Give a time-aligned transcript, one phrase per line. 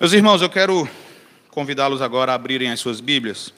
[0.00, 0.88] Meus irmãos, eu quero
[1.50, 3.52] convidá-los agora a abrirem as suas Bíblias.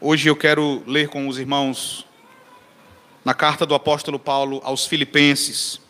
[0.00, 2.06] Hoje eu quero ler com os irmãos
[3.24, 5.80] na carta do apóstolo Paulo aos Filipenses.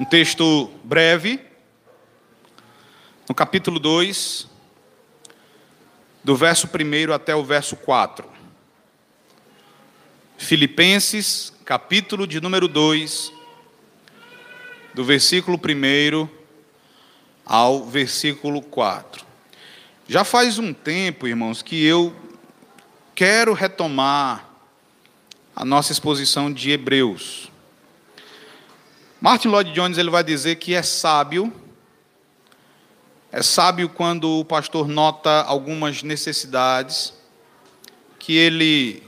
[0.00, 1.38] Um texto breve,
[3.28, 4.48] no capítulo 2,
[6.24, 8.26] do verso 1 até o verso 4.
[10.38, 13.36] Filipenses, capítulo de número 2,
[14.98, 16.28] do versículo 1
[17.46, 19.24] ao versículo 4.
[20.08, 22.12] Já faz um tempo, irmãos, que eu
[23.14, 24.48] quero retomar
[25.54, 27.48] a nossa exposição de Hebreus.
[29.20, 31.52] Martin Lloyd Jones ele vai dizer que é sábio,
[33.30, 37.14] é sábio quando o pastor nota algumas necessidades,
[38.18, 39.04] que ele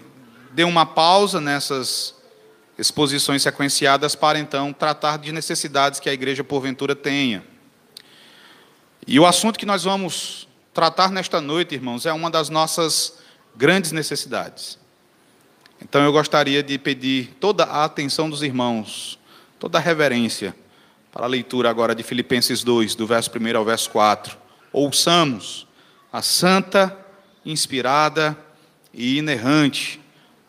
[0.53, 2.15] dê uma pausa nessas
[2.81, 7.45] exposições sequenciadas para então tratar de necessidades que a igreja porventura tenha.
[9.07, 13.19] E o assunto que nós vamos tratar nesta noite, irmãos, é uma das nossas
[13.55, 14.79] grandes necessidades.
[15.83, 19.19] Então eu gostaria de pedir toda a atenção dos irmãos,
[19.59, 20.55] toda a reverência
[21.13, 24.39] para a leitura agora de Filipenses 2, do verso 1 ao verso 4.
[24.73, 25.67] Ouçamos
[26.11, 26.97] a santa,
[27.45, 28.37] inspirada
[28.95, 30.01] e inerrante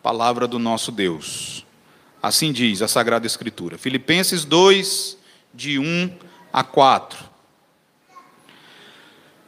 [0.02, 1.66] palavra do nosso Deus.
[2.22, 3.80] Assim diz a Sagrada Escritura.
[3.80, 5.18] Filipenses 2,
[5.54, 6.18] de 1
[6.54, 7.32] a 4.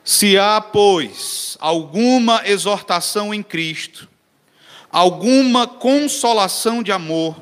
[0.04, 4.10] Se há, pois, alguma exortação em Cristo,
[4.92, 7.40] alguma consolação de amor,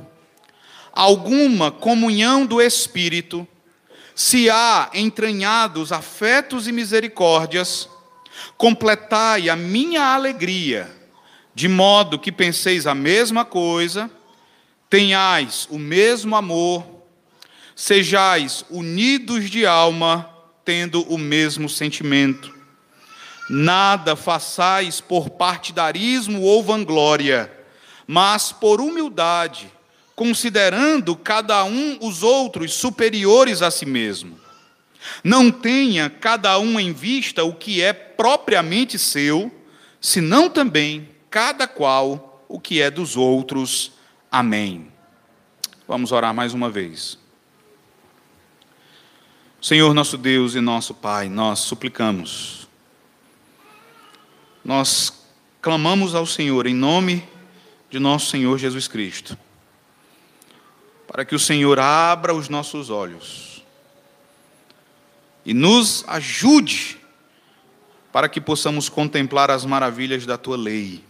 [0.92, 3.48] alguma comunhão do Espírito,
[4.14, 7.90] se há entranhados afetos e misericórdias,
[8.58, 10.92] completai a minha alegria,
[11.56, 14.12] de modo que penseis a mesma coisa,
[14.92, 16.86] tenhais o mesmo amor,
[17.74, 20.30] sejais unidos de alma,
[20.66, 22.54] tendo o mesmo sentimento.
[23.50, 27.50] Nada façais por partidarismo ou vanglória,
[28.06, 29.72] mas por humildade,
[30.14, 34.38] considerando cada um os outros superiores a si mesmo.
[35.24, 39.50] Não tenha cada um em vista o que é propriamente seu,
[40.02, 44.01] senão também cada qual o que é dos outros
[44.32, 44.90] Amém.
[45.86, 47.20] Vamos orar mais uma vez.
[49.62, 52.66] Senhor nosso Deus e nosso Pai, nós suplicamos,
[54.64, 55.26] nós
[55.62, 57.28] clamamos ao Senhor em nome
[57.90, 59.38] de nosso Senhor Jesus Cristo,
[61.06, 63.62] para que o Senhor abra os nossos olhos
[65.46, 66.98] e nos ajude
[68.14, 71.04] para que possamos contemplar as maravilhas da tua lei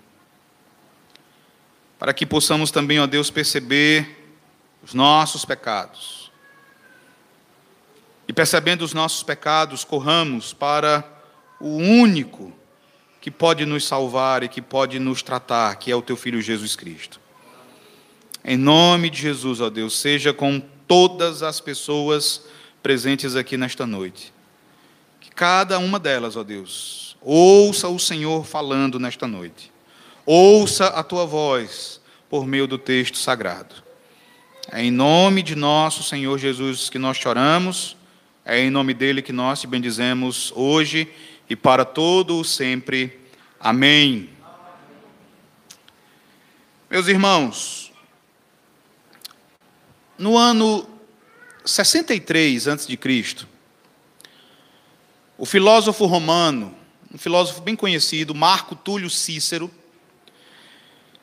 [2.01, 4.25] para que possamos também, ó Deus, perceber
[4.83, 6.31] os nossos pecados.
[8.27, 11.07] E percebendo os nossos pecados, corramos para
[11.59, 12.51] o único
[13.21, 16.75] que pode nos salvar e que pode nos tratar, que é o teu filho Jesus
[16.75, 17.19] Cristo.
[18.43, 22.43] Em nome de Jesus, ó Deus, seja com todas as pessoas
[22.81, 24.33] presentes aqui nesta noite.
[25.19, 29.70] Que cada uma delas, ó Deus, ouça o Senhor falando nesta noite
[30.33, 31.99] ouça a tua voz
[32.29, 33.75] por meio do texto sagrado.
[34.71, 37.97] É em nome de nosso Senhor Jesus que nós choramos,
[38.45, 41.11] é em nome dele que nós te bendizemos hoje
[41.49, 43.19] e para todo o sempre.
[43.59, 44.29] Amém.
[46.89, 47.91] Meus irmãos,
[50.17, 50.87] no ano
[51.65, 52.97] 63 a.C.,
[55.37, 56.73] o filósofo romano,
[57.13, 59.69] um filósofo bem conhecido, Marco Túlio Cícero,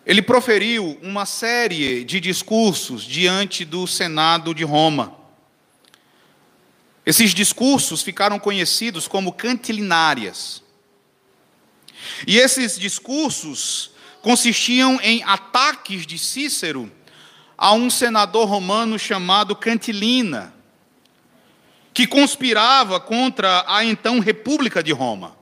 [0.09, 5.15] ele proferiu uma série de discursos diante do Senado de Roma.
[7.05, 10.63] Esses discursos ficaram conhecidos como cantilinárias.
[12.27, 13.91] E esses discursos
[14.23, 16.91] consistiam em ataques de Cícero
[17.59, 20.55] a um senador romano chamado Cantilina,
[21.93, 25.38] que conspirava contra a então República de Roma.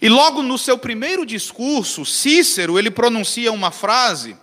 [0.00, 4.36] E logo no seu primeiro discurso, Cícero, ele pronuncia uma frase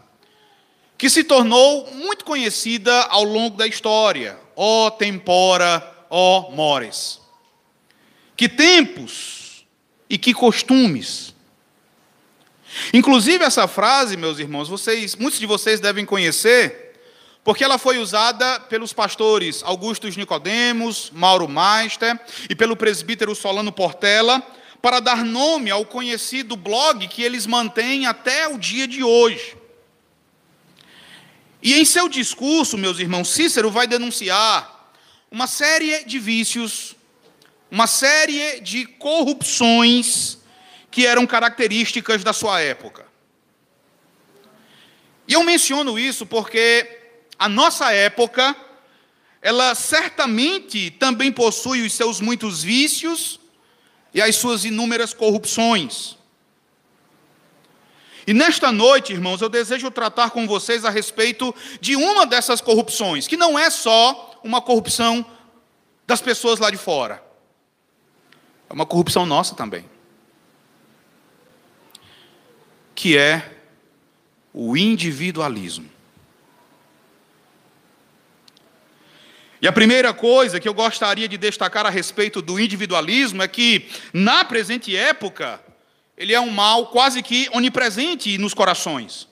[0.98, 7.20] que se tornou muito conhecida ao longo da história: ó tempora, ó mores.
[8.36, 9.66] Que tempos
[10.10, 11.34] e que costumes.
[12.92, 17.00] Inclusive essa frase, meus irmãos, vocês, muitos de vocês devem conhecer,
[17.44, 24.44] porque ela foi usada pelos pastores Augustus Nicodemos, Mauro Meister e pelo presbítero Solano Portela
[24.84, 29.56] para dar nome ao conhecido blog que eles mantêm até o dia de hoje.
[31.62, 34.92] E em seu discurso, meus irmãos, Cícero vai denunciar
[35.32, 36.98] uma série de vícios,
[37.72, 40.40] uma série de corrupções
[40.92, 43.06] que eram características da sua época.
[45.26, 46.86] E eu menciono isso porque
[47.40, 48.54] a nossa época,
[49.42, 53.40] ela certamente também possui os seus muitos vícios
[54.14, 56.18] e as suas inúmeras corrupções.
[58.26, 63.28] E nesta noite, irmãos, eu desejo tratar com vocês a respeito de uma dessas corrupções,
[63.28, 65.26] que não é só uma corrupção
[66.08, 67.24] das pessoas lá de fora,
[68.70, 69.90] é uma corrupção nossa também,
[72.96, 73.58] que é
[74.54, 75.93] o individualismo.
[79.64, 83.90] E a primeira coisa que eu gostaria de destacar a respeito do individualismo é que,
[84.12, 85.58] na presente época,
[86.18, 89.26] ele é um mal quase que onipresente nos corações.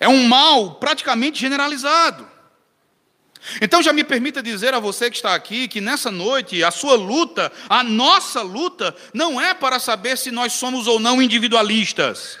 [0.00, 2.26] É um mal praticamente generalizado.
[3.60, 6.94] Então já me permita dizer a você que está aqui que nessa noite a sua
[6.96, 12.38] luta, a nossa luta, não é para saber se nós somos ou não individualistas.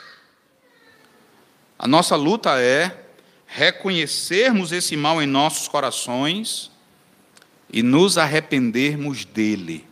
[1.78, 3.02] A nossa luta é
[3.46, 6.70] reconhecermos esse mal em nossos corações
[7.72, 9.86] e nos arrependermos dele.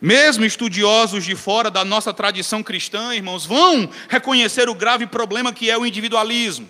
[0.00, 5.70] Mesmo estudiosos de fora da nossa tradição cristã, irmãos, vão reconhecer o grave problema que
[5.70, 6.68] é o individualismo.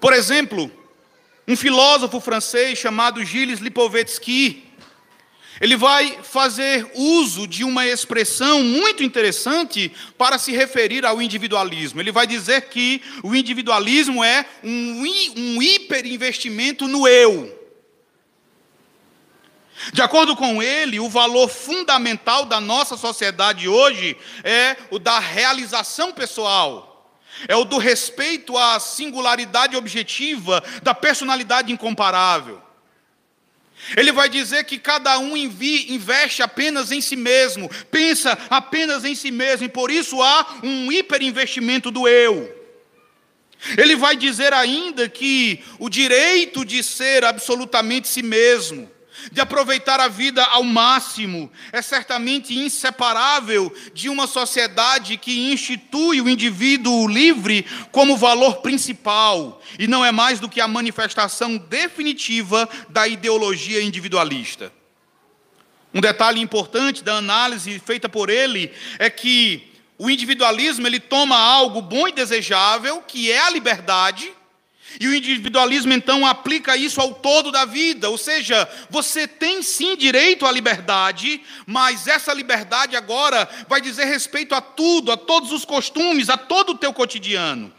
[0.00, 0.72] Por exemplo,
[1.46, 4.71] um filósofo francês chamado Gilles Lipovetsky,
[5.60, 12.00] ele vai fazer uso de uma expressão muito interessante para se referir ao individualismo.
[12.00, 15.04] Ele vai dizer que o individualismo é um,
[15.36, 17.60] um hiperinvestimento no eu.
[19.92, 26.12] De acordo com ele, o valor fundamental da nossa sociedade hoje é o da realização
[26.12, 27.12] pessoal,
[27.48, 32.61] é o do respeito à singularidade objetiva da personalidade incomparável.
[33.96, 39.30] Ele vai dizer que cada um investe apenas em si mesmo, pensa apenas em si
[39.30, 42.60] mesmo, e por isso há um hiperinvestimento do eu.
[43.78, 48.90] Ele vai dizer ainda que o direito de ser absolutamente si mesmo,
[49.30, 56.28] de aproveitar a vida ao máximo, é certamente inseparável de uma sociedade que institui o
[56.28, 63.06] indivíduo livre como valor principal, e não é mais do que a manifestação definitiva da
[63.06, 64.72] ideologia individualista.
[65.94, 71.82] Um detalhe importante da análise feita por ele é que o individualismo ele toma algo
[71.82, 74.32] bom e desejável, que é a liberdade,
[75.00, 79.96] e o individualismo então aplica isso ao todo da vida, ou seja, você tem sim
[79.96, 85.64] direito à liberdade, mas essa liberdade agora vai dizer respeito a tudo, a todos os
[85.64, 87.72] costumes, a todo o teu cotidiano.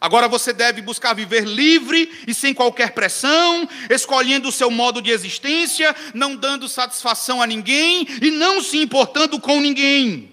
[0.00, 5.12] Agora você deve buscar viver livre e sem qualquer pressão, escolhendo o seu modo de
[5.12, 10.31] existência, não dando satisfação a ninguém e não se importando com ninguém.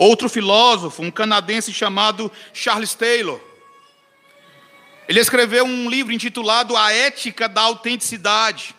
[0.00, 3.38] Outro filósofo, um canadense chamado Charles Taylor,
[5.06, 8.74] ele escreveu um livro intitulado A Ética da Autenticidade.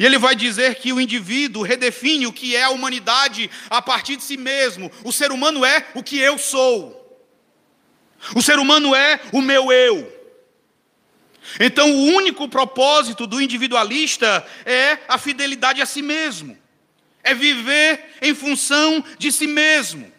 [0.00, 4.16] E ele vai dizer que o indivíduo redefine o que é a humanidade a partir
[4.16, 4.90] de si mesmo.
[5.04, 7.28] O ser humano é o que eu sou.
[8.34, 10.10] O ser humano é o meu eu.
[11.60, 16.56] Então, o único propósito do individualista é a fidelidade a si mesmo
[17.26, 20.10] é viver em função de si mesmo.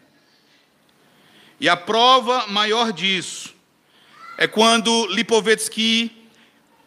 [1.58, 3.56] E a prova maior disso
[4.38, 6.12] é quando Lipovetsky,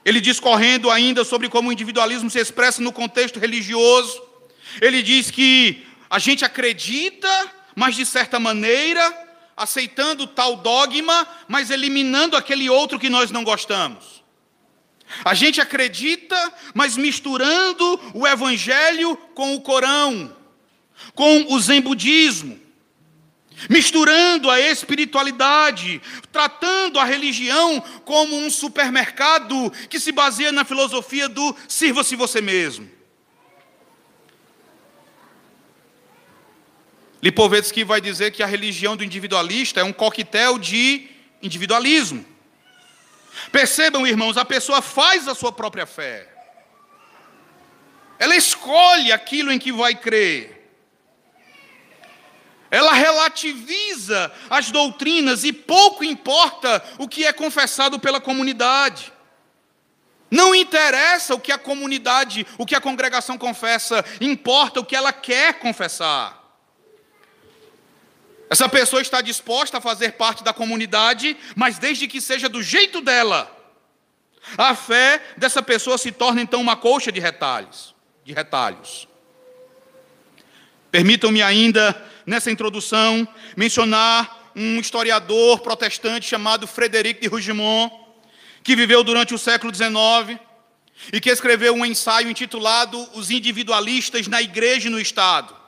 [0.04, 4.22] ele discorrendo ainda sobre como o individualismo se expressa no contexto religioso,
[4.80, 9.02] ele diz que a gente acredita, mas de certa maneira,
[9.56, 14.19] aceitando tal dogma, mas eliminando aquele outro que nós não gostamos.
[15.24, 16.36] A gente acredita,
[16.74, 20.36] mas misturando o evangelho com o Corão,
[21.14, 22.58] com o Zen budismo,
[23.68, 26.00] misturando a espiritualidade,
[26.32, 32.90] tratando a religião como um supermercado que se baseia na filosofia do sirva-se você mesmo.
[37.22, 41.08] Lipovetsky vai dizer que a religião do individualista é um coquetel de
[41.42, 42.24] individualismo.
[43.52, 46.28] Percebam, irmãos, a pessoa faz a sua própria fé.
[48.18, 50.60] Ela escolhe aquilo em que vai crer.
[52.70, 59.12] Ela relativiza as doutrinas e pouco importa o que é confessado pela comunidade.
[60.30, 65.12] Não interessa o que a comunidade, o que a congregação confessa, importa o que ela
[65.12, 66.39] quer confessar.
[68.50, 73.00] Essa pessoa está disposta a fazer parte da comunidade, mas desde que seja do jeito
[73.00, 73.48] dela.
[74.58, 79.06] A fé dessa pessoa se torna então uma colcha de retalhos, de retalhos.
[80.90, 83.26] Permitam-me ainda nessa introdução
[83.56, 87.92] mencionar um historiador protestante chamado Frederic de Rougemont,
[88.64, 90.40] que viveu durante o século XIX
[91.12, 95.59] e que escreveu um ensaio intitulado Os Individualistas na Igreja e no Estado.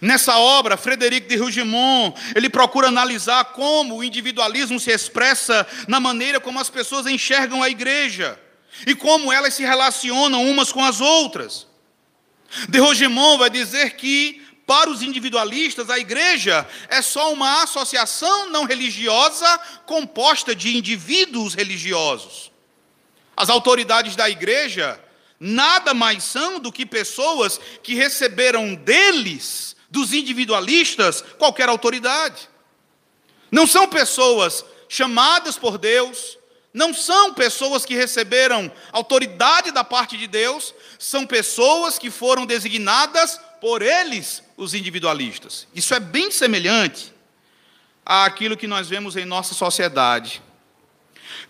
[0.00, 6.38] Nessa obra, Frederic de Rougemont, ele procura analisar como o individualismo se expressa na maneira
[6.38, 8.38] como as pessoas enxergam a igreja
[8.86, 11.66] e como elas se relacionam umas com as outras.
[12.68, 18.64] De Rougemont vai dizer que para os individualistas, a igreja é só uma associação não
[18.64, 22.52] religiosa composta de indivíduos religiosos.
[23.36, 25.00] As autoridades da igreja
[25.40, 32.48] nada mais são do que pessoas que receberam deles, dos individualistas, qualquer autoridade.
[33.50, 36.38] Não são pessoas chamadas por Deus,
[36.72, 43.40] não são pessoas que receberam autoridade da parte de Deus, são pessoas que foram designadas
[43.60, 45.66] por eles, os individualistas.
[45.74, 47.12] Isso é bem semelhante
[48.04, 50.42] àquilo que nós vemos em nossa sociedade.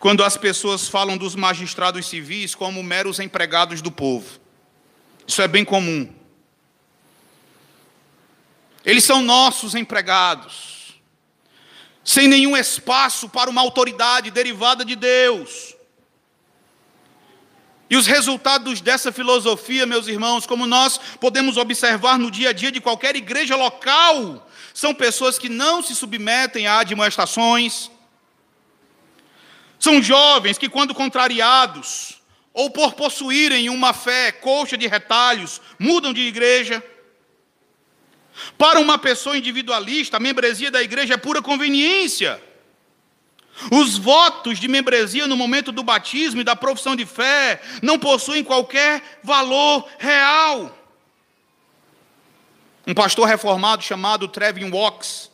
[0.00, 4.40] Quando as pessoas falam dos magistrados civis como meros empregados do povo.
[5.26, 6.11] Isso é bem comum.
[8.83, 10.99] Eles são nossos empregados,
[12.02, 15.76] sem nenhum espaço para uma autoridade derivada de Deus.
[17.90, 22.73] E os resultados dessa filosofia, meus irmãos, como nós podemos observar no dia a dia
[22.73, 27.90] de qualquer igreja local, são pessoas que não se submetem a admoestações,
[29.80, 32.20] são jovens que, quando contrariados,
[32.52, 36.84] ou por possuírem uma fé coxa de retalhos, mudam de igreja.
[38.58, 42.40] Para uma pessoa individualista, a membresia da igreja é pura conveniência.
[43.70, 48.44] Os votos de membresia no momento do batismo e da profissão de fé não possuem
[48.44, 50.76] qualquer valor real.
[52.87, 55.30] Um pastor reformado chamado Trevin Walks,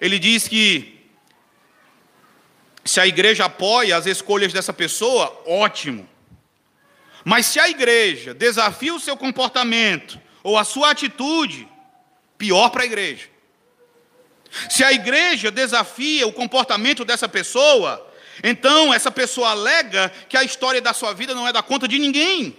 [0.00, 1.01] ele diz que
[2.84, 6.08] se a igreja apoia as escolhas dessa pessoa, ótimo.
[7.24, 11.68] Mas se a igreja desafia o seu comportamento ou a sua atitude,
[12.36, 13.28] pior para a igreja.
[14.68, 18.10] Se a igreja desafia o comportamento dessa pessoa,
[18.42, 21.98] então essa pessoa alega que a história da sua vida não é da conta de
[21.98, 22.56] ninguém.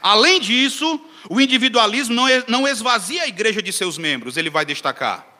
[0.00, 2.14] Além disso, o individualismo
[2.48, 5.33] não esvazia a igreja de seus membros, ele vai destacar.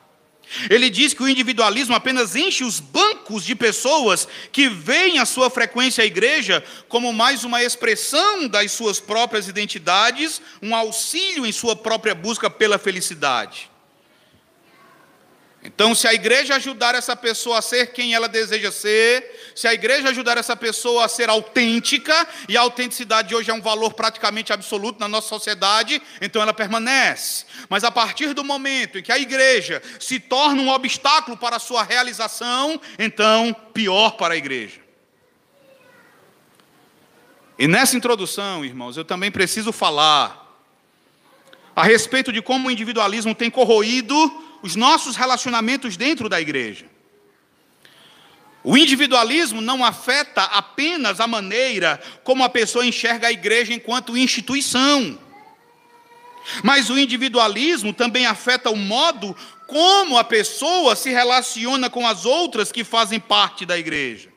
[0.71, 5.51] Ele diz que o individualismo apenas enche os bancos de pessoas que veem a sua
[5.51, 11.75] frequência à igreja como mais uma expressão das suas próprias identidades, um auxílio em sua
[11.75, 13.74] própria busca pela felicidade.
[15.67, 19.73] Então, se a igreja ajudar essa pessoa a ser quem ela deseja ser, se a
[19.73, 24.53] igreja ajudar essa pessoa a ser autêntica, e a autenticidade hoje é um valor praticamente
[24.53, 27.47] absoluto na nossa sociedade, então ela permanece.
[27.71, 31.61] Mas a partir do momento em que a igreja se torna um obstáculo para a
[31.61, 34.83] sua realização, então pior para a igreja.
[37.59, 40.45] E nessa introdução, irmãos, eu também preciso falar
[41.75, 46.87] a respeito de como o individualismo tem corroído os nossos relacionamentos dentro da igreja.
[48.63, 55.19] O individualismo não afeta apenas a maneira como a pessoa enxerga a igreja enquanto instituição.
[56.63, 62.73] Mas o individualismo também afeta o modo como a pessoa se relaciona com as outras
[62.73, 64.31] que fazem parte da igreja.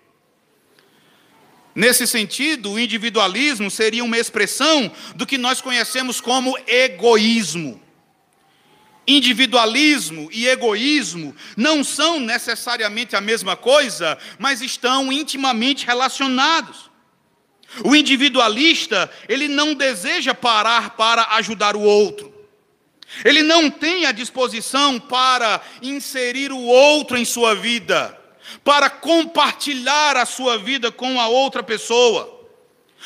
[1.74, 7.87] Nesse sentido, o individualismo seria uma expressão do que nós conhecemos como egoísmo.
[9.08, 16.92] Individualismo e egoísmo não são necessariamente a mesma coisa, mas estão intimamente relacionados.
[17.86, 22.34] O individualista, ele não deseja parar para ajudar o outro.
[23.24, 28.18] Ele não tem a disposição para inserir o outro em sua vida,
[28.64, 32.37] para compartilhar a sua vida com a outra pessoa.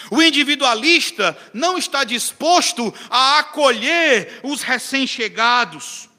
[0.09, 6.09] O individualista não está disposto a acolher os recém-chegados.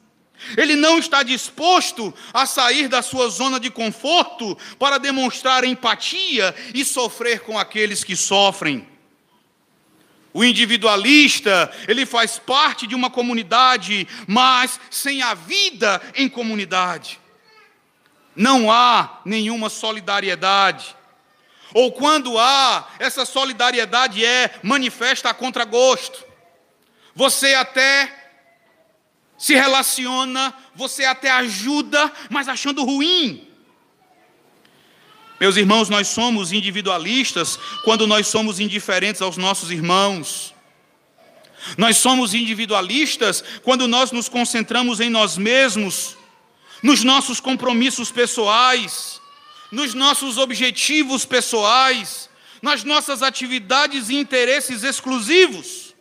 [0.57, 6.83] Ele não está disposto a sair da sua zona de conforto para demonstrar empatia e
[6.83, 8.87] sofrer com aqueles que sofrem.
[10.33, 17.19] O individualista, ele faz parte de uma comunidade, mas sem a vida em comunidade.
[18.35, 20.95] Não há nenhuma solidariedade
[21.73, 26.23] ou quando há, essa solidariedade é manifesta a contragosto.
[27.15, 28.23] Você até
[29.37, 33.47] se relaciona, você até ajuda, mas achando ruim.
[35.39, 40.53] Meus irmãos, nós somos individualistas quando nós somos indiferentes aos nossos irmãos.
[41.77, 46.15] Nós somos individualistas quando nós nos concentramos em nós mesmos,
[46.81, 49.19] nos nossos compromissos pessoais,
[49.73, 52.29] nos nossos objetivos pessoais,
[52.61, 55.93] nas nossas atividades e interesses exclusivos.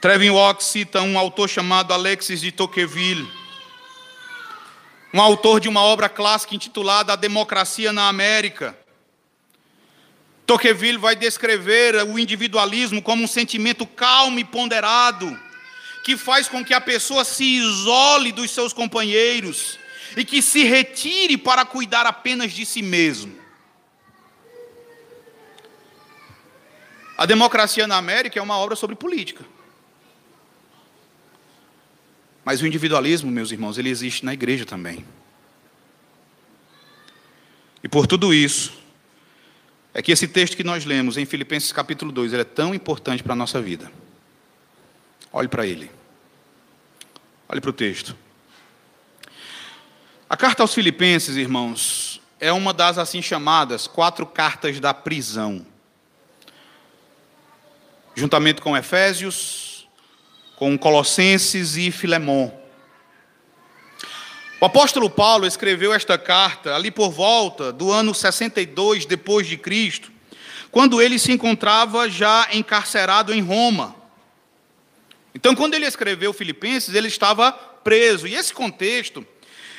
[0.00, 3.26] Trevin cita um autor chamado Alexis de Tocqueville
[5.14, 8.76] um autor de uma obra clássica intitulada A Democracia na América.
[10.44, 15.26] Tocqueville vai descrever o individualismo como um sentimento calmo e ponderado,
[16.06, 19.76] que faz com que a pessoa se isole dos seus companheiros
[20.16, 23.36] e que se retire para cuidar apenas de si mesmo.
[27.18, 29.44] A Democracia na América é uma obra sobre política.
[32.44, 35.04] Mas o individualismo, meus irmãos, ele existe na igreja também.
[37.82, 38.80] E por tudo isso,
[39.92, 43.24] é que esse texto que nós lemos em Filipenses capítulo 2, ele é tão importante
[43.24, 43.90] para a nossa vida.
[45.32, 45.95] Olhe para ele.
[47.48, 48.16] Olhe para o texto.
[50.28, 55.64] A carta aos Filipenses, irmãos, é uma das assim chamadas quatro cartas da prisão.
[58.16, 59.88] Juntamente com Efésios,
[60.56, 62.50] com Colossenses e Filemon.
[64.60, 70.10] O apóstolo Paulo escreveu esta carta ali por volta do ano 62 depois de Cristo,
[70.72, 73.94] quando ele se encontrava já encarcerado em Roma.
[75.36, 78.26] Então, quando ele escreveu Filipenses, ele estava preso.
[78.26, 79.24] E esse contexto,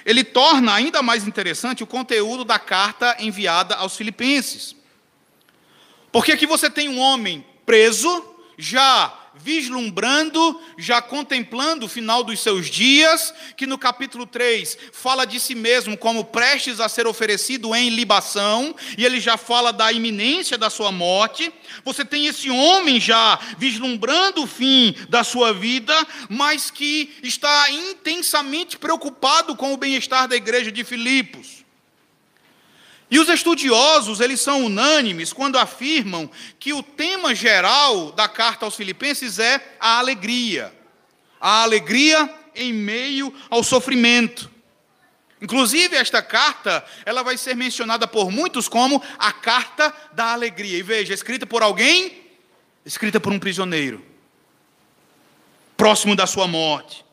[0.06, 4.76] ele torna ainda mais interessante o conteúdo da carta enviada aos Filipenses.
[6.12, 8.24] Porque aqui você tem um homem preso,
[8.56, 9.12] já
[9.48, 15.56] vislumbrando, já contemplando o final dos seus dias, que no capítulo 3 fala de si
[15.56, 20.70] mesmo como prestes a ser oferecido em libação, e ele já fala da iminência da
[20.70, 21.50] sua morte.
[21.86, 25.96] Você tem esse homem já vislumbrando o fim da sua vida,
[26.28, 31.57] mas que está intensamente preocupado com o bem-estar da igreja de Filipos.
[33.10, 38.76] E os estudiosos, eles são unânimes quando afirmam que o tema geral da carta aos
[38.76, 40.74] Filipenses é a alegria.
[41.40, 44.52] A alegria em meio ao sofrimento.
[45.42, 50.78] Inclusive, esta carta, ela vai ser mencionada por muitos como a carta da alegria.
[50.78, 52.24] E veja, escrita por alguém,
[52.86, 54.04] escrita por um prisioneiro,
[55.78, 57.07] próximo da sua morte.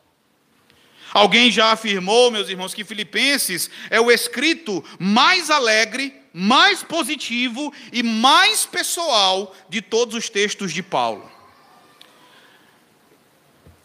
[1.15, 8.03] Alguém já afirmou, meus irmãos, que Filipenses é o escrito mais alegre, mais positivo e
[8.03, 11.31] mais pessoal de todos os textos de Paulo.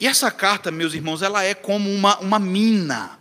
[0.00, 3.19] E essa carta, meus irmãos, ela é como uma, uma mina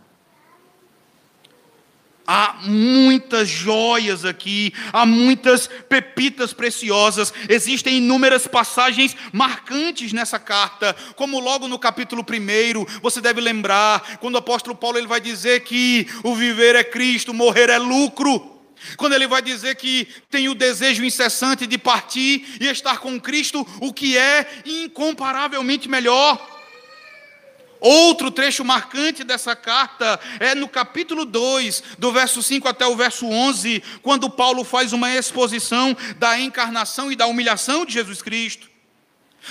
[2.32, 7.34] Há muitas joias aqui, há muitas pepitas preciosas.
[7.50, 14.36] Existem inúmeras passagens marcantes nessa carta, como logo no capítulo 1, você deve lembrar, quando
[14.36, 18.62] o apóstolo Paulo ele vai dizer que o viver é Cristo, morrer é lucro.
[18.96, 23.66] Quando ele vai dizer que tem o desejo incessante de partir e estar com Cristo,
[23.82, 26.59] o que é incomparavelmente melhor.
[27.80, 33.26] Outro trecho marcante dessa carta é no capítulo 2, do verso 5 até o verso
[33.26, 38.70] 11, quando Paulo faz uma exposição da encarnação e da humilhação de Jesus Cristo.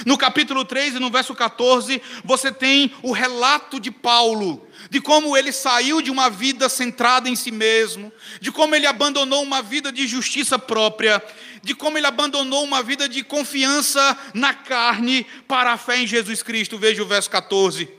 [0.05, 5.37] No capítulo 3 e no verso 14, você tem o relato de Paulo, de como
[5.37, 9.91] ele saiu de uma vida centrada em si mesmo, de como ele abandonou uma vida
[9.91, 11.23] de justiça própria,
[11.63, 16.43] de como ele abandonou uma vida de confiança na carne para a fé em Jesus
[16.43, 16.79] Cristo.
[16.79, 17.98] Veja o verso 14.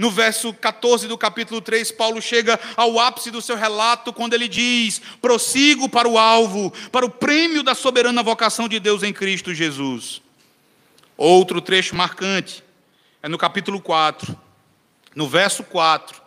[0.00, 4.48] No verso 14 do capítulo 3, Paulo chega ao ápice do seu relato quando ele
[4.48, 9.52] diz: prossigo para o alvo, para o prêmio da soberana vocação de Deus em Cristo
[9.52, 10.22] Jesus.
[11.18, 12.64] Outro trecho marcante
[13.22, 14.34] é no capítulo 4,
[15.14, 16.18] no verso 4,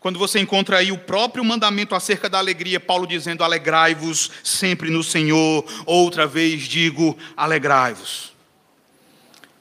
[0.00, 5.04] quando você encontra aí o próprio mandamento acerca da alegria, Paulo dizendo: Alegrai-vos sempre no
[5.04, 5.64] Senhor.
[5.86, 8.32] Outra vez digo: alegrai-vos.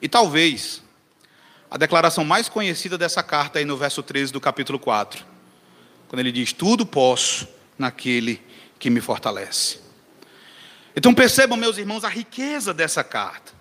[0.01, 0.80] E talvez
[1.71, 5.25] a declaração mais conhecida dessa carta aí no verso 13 do capítulo 4,
[6.09, 7.47] quando ele diz: Tudo posso
[7.79, 8.43] naquele
[8.77, 9.79] que me fortalece.
[10.93, 13.53] Então percebam, meus irmãos, a riqueza dessa carta.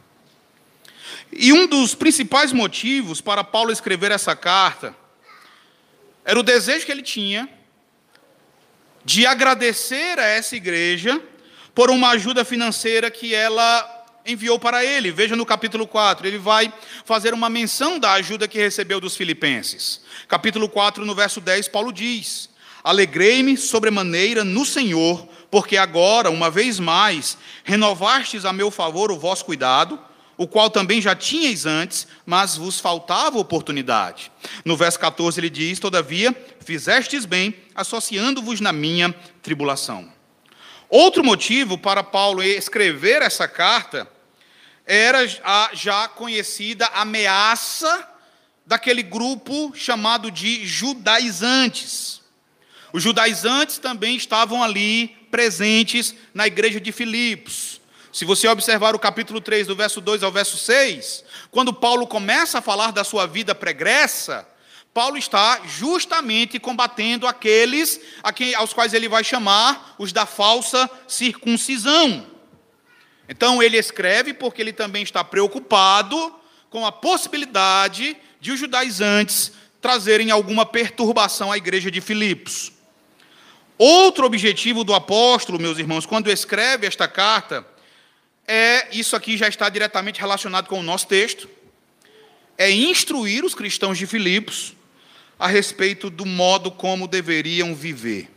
[1.33, 4.93] E um dos principais motivos para Paulo escrever essa carta
[6.25, 7.49] era o desejo que ele tinha
[9.05, 11.23] de agradecer a essa igreja
[11.73, 14.00] por uma ajuda financeira que ela
[14.31, 15.11] enviou para ele.
[15.11, 16.73] Veja no capítulo 4, ele vai
[17.05, 20.01] fazer uma menção da ajuda que recebeu dos filipenses.
[20.29, 22.49] Capítulo 4, no verso 10, Paulo diz:
[22.83, 29.45] Alegrei-me sobremaneira no Senhor, porque agora, uma vez mais, renovastes a meu favor o vosso
[29.45, 29.99] cuidado,
[30.37, 34.33] o qual também já tinhais antes, mas vos faltava oportunidade.
[34.65, 40.11] No verso 14 ele diz: Todavia, fizestes bem, associando-vos na minha tribulação.
[40.89, 44.09] Outro motivo para Paulo escrever essa carta
[44.87, 48.09] era a já conhecida ameaça
[48.67, 52.21] daquele grupo chamado de judaizantes.
[52.93, 57.81] Os judaizantes também estavam ali presentes na igreja de Filipos.
[58.13, 62.59] Se você observar o capítulo 3, do verso 2 ao verso 6, quando Paulo começa
[62.59, 64.47] a falar da sua vida pregressa,
[64.93, 70.91] Paulo está justamente combatendo aqueles a quem, aos quais ele vai chamar os da falsa
[71.07, 72.27] circuncisão.
[73.31, 76.35] Então ele escreve porque ele também está preocupado
[76.69, 82.73] com a possibilidade de os judaizantes trazerem alguma perturbação à igreja de Filipos.
[83.79, 87.65] Outro objetivo do apóstolo, meus irmãos, quando escreve esta carta,
[88.49, 91.49] é isso aqui já está diretamente relacionado com o nosso texto,
[92.59, 94.75] é instruir os cristãos de Filipos
[95.39, 98.29] a respeito do modo como deveriam viver.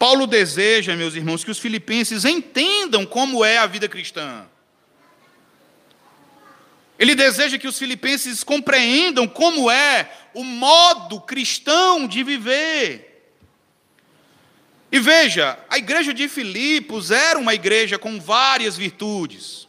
[0.00, 4.46] Paulo deseja, meus irmãos, que os filipenses entendam como é a vida cristã.
[6.98, 13.30] Ele deseja que os filipenses compreendam como é o modo cristão de viver.
[14.90, 19.68] E veja, a igreja de Filipos era uma igreja com várias virtudes.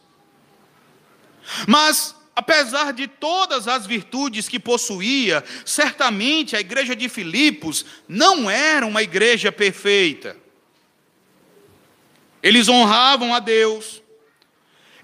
[1.68, 8.86] Mas, apesar de todas as virtudes que possuía, certamente a igreja de Filipos não era
[8.86, 10.36] uma igreja perfeita.
[12.42, 14.02] Eles honravam a Deus,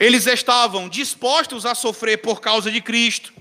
[0.01, 3.33] eles estavam dispostos a sofrer por causa de Cristo,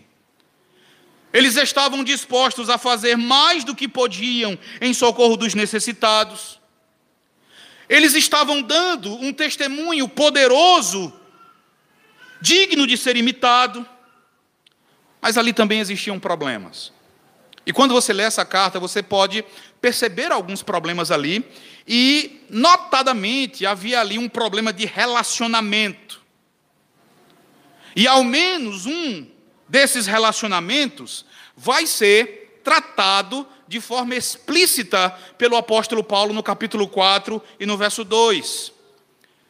[1.33, 6.59] eles estavam dispostos a fazer mais do que podiam em socorro dos necessitados.
[7.89, 11.13] Eles estavam dando um testemunho poderoso,
[12.41, 13.87] digno de ser imitado,
[15.21, 16.91] mas ali também existiam problemas.
[17.65, 19.43] E quando você lê essa carta, você pode
[19.81, 21.45] perceber alguns problemas ali,
[21.87, 26.21] e notadamente havia ali um problema de relacionamento.
[27.95, 29.27] E ao menos um
[29.67, 37.65] desses relacionamentos vai ser tratado de forma explícita pelo apóstolo Paulo no capítulo 4 e
[37.65, 38.71] no verso 2.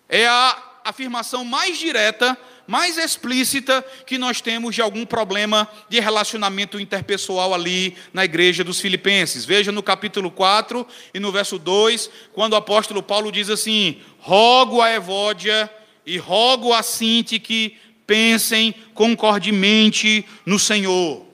[0.10, 6.80] É a afirmação mais direta, mais explícita que nós temos de algum problema de relacionamento
[6.80, 9.45] interpessoal ali na igreja dos Filipenses.
[9.45, 14.82] Veja no capítulo 4 e no verso 2, quando o apóstolo Paulo diz assim: Rogo
[14.82, 15.71] a Evódia
[16.06, 21.25] e rogo a Sinti que pensem concordemente no Senhor.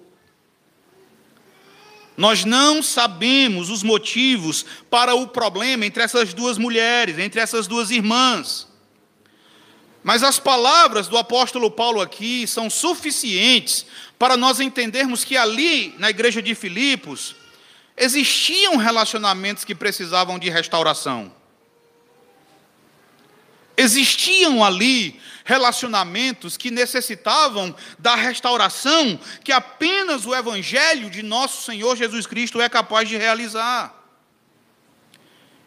[2.15, 7.89] Nós não sabemos os motivos para o problema entre essas duas mulheres, entre essas duas
[7.89, 8.71] irmãs.
[10.03, 13.85] Mas as palavras do apóstolo Paulo aqui são suficientes
[14.19, 17.35] para nós entendermos que ali, na igreja de Filipos,
[17.95, 21.33] existiam relacionamentos que precisavam de restauração.
[23.77, 32.27] Existiam ali relacionamentos que necessitavam da restauração que apenas o Evangelho de nosso Senhor Jesus
[32.27, 34.03] Cristo é capaz de realizar.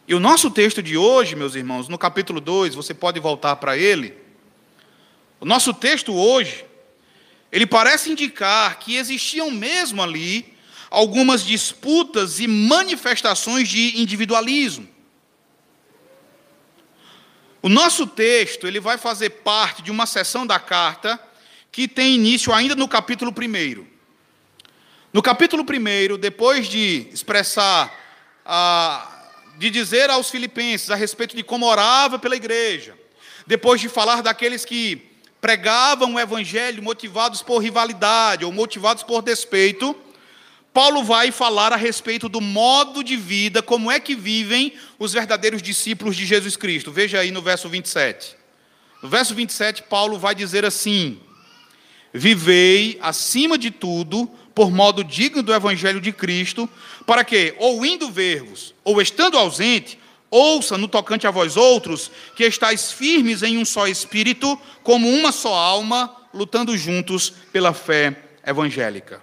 [0.07, 3.77] E o nosso texto de hoje, meus irmãos, no capítulo 2, você pode voltar para
[3.77, 4.26] ele.
[5.39, 6.65] O nosso texto hoje,
[7.51, 10.53] ele parece indicar que existiam mesmo ali
[10.89, 14.87] algumas disputas e manifestações de individualismo.
[17.61, 21.19] O nosso texto, ele vai fazer parte de uma seção da carta
[21.71, 23.85] que tem início ainda no capítulo 1.
[25.13, 27.93] No capítulo 1, depois de expressar,
[29.57, 32.97] de dizer aos filipenses a respeito de como orava pela igreja,
[33.45, 39.95] depois de falar daqueles que pregavam o evangelho motivados por rivalidade ou motivados por despeito,
[40.73, 45.61] Paulo vai falar a respeito do modo de vida, como é que vivem os verdadeiros
[45.61, 46.91] discípulos de Jesus Cristo.
[46.91, 48.35] Veja aí no verso 27.
[49.01, 51.19] No verso 27, Paulo vai dizer assim:
[52.13, 56.69] Vivei acima de tudo por modo digno do evangelho de Cristo,
[57.05, 59.96] para que, ou indo ver-vos, ou estando ausente,
[60.29, 65.31] ouça no tocante a vós outros, que estáis firmes em um só espírito, como uma
[65.31, 69.21] só alma, lutando juntos pela fé evangélica.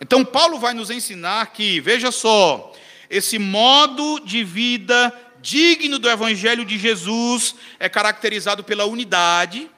[0.00, 2.72] Então, Paulo vai nos ensinar que, veja só,
[3.08, 9.70] esse modo de vida digno do Evangelho de Jesus é caracterizado pela unidade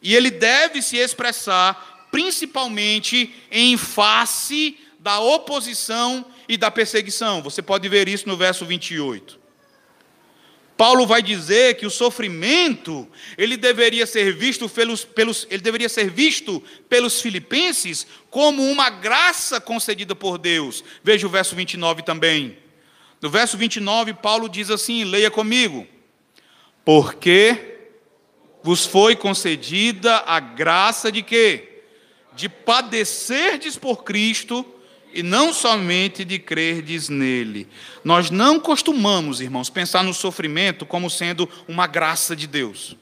[0.00, 7.42] e ele deve se expressar principalmente em face da oposição e da perseguição.
[7.42, 9.38] Você pode ver isso no verso 28.
[10.78, 16.08] Paulo vai dizer que o sofrimento ele deveria ser visto pelos, pelos, ele deveria ser
[16.08, 20.84] visto pelos filipenses como uma graça concedida por Deus.
[21.02, 22.56] Veja o verso 29 também.
[23.20, 25.84] No verso 29, Paulo diz assim: leia comigo.
[26.84, 27.76] Porque
[28.62, 31.82] vos foi concedida a graça de quê?
[32.34, 34.64] De padecerdes por Cristo
[35.18, 37.66] e não somente de crerdes nele.
[38.04, 42.96] Nós não costumamos, irmãos, pensar no sofrimento como sendo uma graça de Deus.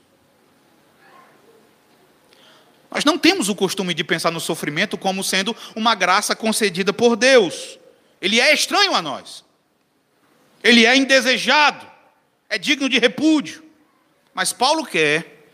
[2.90, 7.16] Nós não temos o costume de pensar no sofrimento como sendo uma graça concedida por
[7.16, 7.78] Deus.
[8.18, 9.44] Ele é estranho a nós.
[10.64, 11.86] Ele é indesejado.
[12.48, 13.62] É digno de repúdio.
[14.32, 15.50] Mas Paulo quer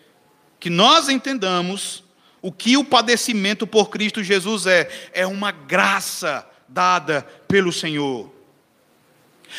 [0.60, 2.04] que nós entendamos
[2.40, 4.88] o que o padecimento por Cristo Jesus é?
[5.12, 8.32] É uma graça dada pelo Senhor.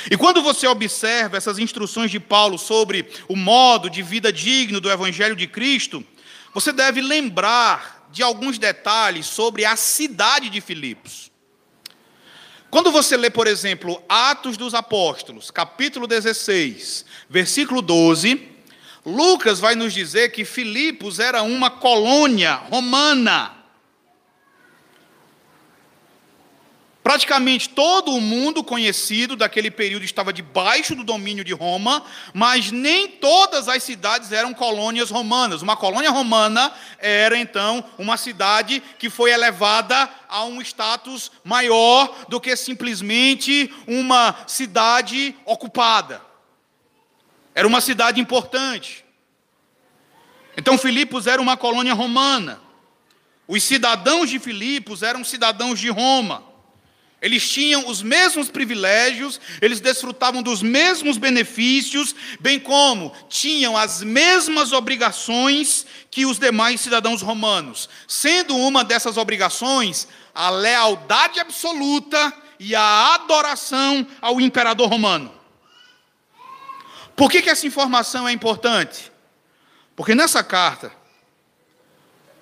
[0.09, 4.91] E quando você observa essas instruções de Paulo sobre o modo de vida digno do
[4.91, 6.03] Evangelho de Cristo,
[6.53, 11.31] você deve lembrar de alguns detalhes sobre a cidade de Filipos.
[12.69, 18.49] Quando você lê, por exemplo, Atos dos Apóstolos, capítulo 16, versículo 12,
[19.05, 23.62] Lucas vai nos dizer que Filipos era uma colônia romana.
[27.03, 32.01] Praticamente todo o mundo conhecido daquele período estava debaixo do domínio de Roma,
[32.33, 35.61] mas nem todas as cidades eram colônias romanas.
[35.61, 42.39] Uma colônia romana era então uma cidade que foi elevada a um status maior do
[42.39, 46.21] que simplesmente uma cidade ocupada.
[47.53, 49.03] Era uma cidade importante.
[50.55, 52.61] Então Filipos era uma colônia romana.
[53.45, 56.52] Os cidadãos de Filipos eram cidadãos de Roma.
[57.23, 64.73] Eles tinham os mesmos privilégios, eles desfrutavam dos mesmos benefícios, bem como tinham as mesmas
[64.73, 67.87] obrigações que os demais cidadãos romanos.
[68.09, 70.05] Sendo uma dessas obrigações
[70.35, 75.33] a lealdade absoluta e a adoração ao imperador romano.
[77.15, 79.09] Por que, que essa informação é importante?
[79.95, 80.91] Porque nessa carta,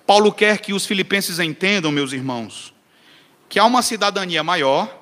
[0.04, 2.74] Paulo quer que os filipenses entendam, meus irmãos,
[3.52, 4.98] que há uma cidadania maior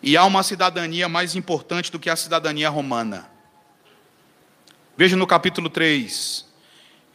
[0.00, 3.28] e há uma cidadania mais importante do que a cidadania romana.
[4.96, 6.46] Veja no capítulo 3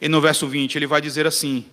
[0.02, 1.66] e no verso 20, ele vai dizer assim: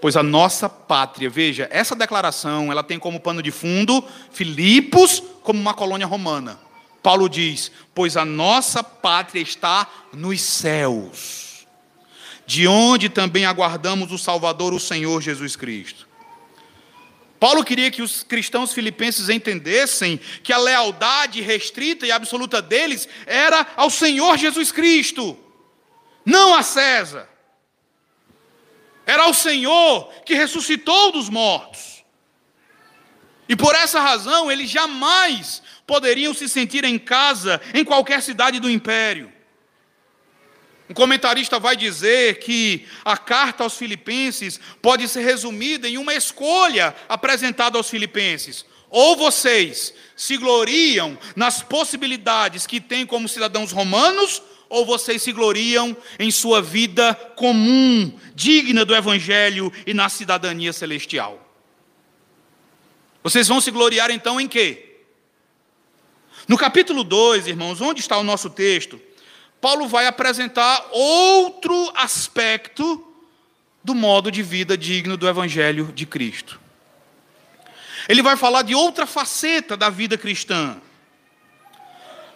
[0.00, 5.60] Pois a nossa pátria, veja, essa declaração, ela tem como pano de fundo Filipos como
[5.60, 6.56] uma colônia romana.
[7.02, 11.66] Paulo diz: Pois a nossa pátria está nos céus,
[12.46, 16.05] de onde também aguardamos o Salvador, o Senhor Jesus Cristo.
[17.38, 23.66] Paulo queria que os cristãos filipenses entendessem que a lealdade restrita e absoluta deles era
[23.76, 25.38] ao Senhor Jesus Cristo,
[26.24, 27.28] não a César.
[29.04, 32.04] Era ao Senhor que ressuscitou dos mortos.
[33.48, 38.68] E por essa razão, eles jamais poderiam se sentir em casa em qualquer cidade do
[38.68, 39.32] império.
[40.88, 46.94] Um comentarista vai dizer que a carta aos Filipenses pode ser resumida em uma escolha
[47.08, 48.64] apresentada aos Filipenses.
[48.88, 55.96] Ou vocês se gloriam nas possibilidades que têm como cidadãos romanos, ou vocês se gloriam
[56.18, 61.42] em sua vida comum, digna do Evangelho e na cidadania celestial.
[63.22, 64.98] Vocês vão se gloriar então em quê?
[66.46, 69.00] No capítulo 2, irmãos, onde está o nosso texto?
[69.60, 73.02] Paulo vai apresentar outro aspecto
[73.82, 76.60] do modo de vida digno do Evangelho de Cristo.
[78.08, 80.76] Ele vai falar de outra faceta da vida cristã.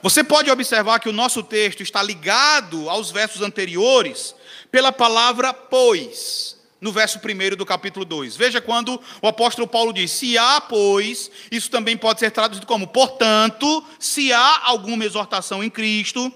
[0.02, 4.35] Você pode observar que o nosso texto está ligado aos versos anteriores
[4.70, 8.37] pela palavra pois no verso 1 do capítulo 2.
[8.37, 12.87] Veja quando o apóstolo Paulo diz: Se há, pois, isso também pode ser traduzido como,
[12.87, 16.33] portanto, se há alguma exortação em Cristo.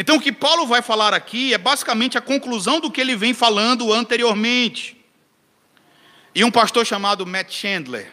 [0.00, 3.34] Então, o que Paulo vai falar aqui é basicamente a conclusão do que ele vem
[3.34, 4.96] falando anteriormente.
[6.34, 8.10] E um pastor chamado Matt Chandler,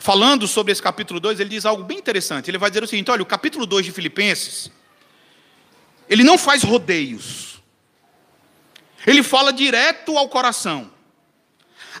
[0.00, 2.50] falando sobre esse capítulo 2, ele diz algo bem interessante.
[2.50, 4.68] Ele vai dizer o seguinte: olha, o capítulo 2 de Filipenses,
[6.10, 7.62] ele não faz rodeios.
[9.06, 10.91] Ele fala direto ao coração.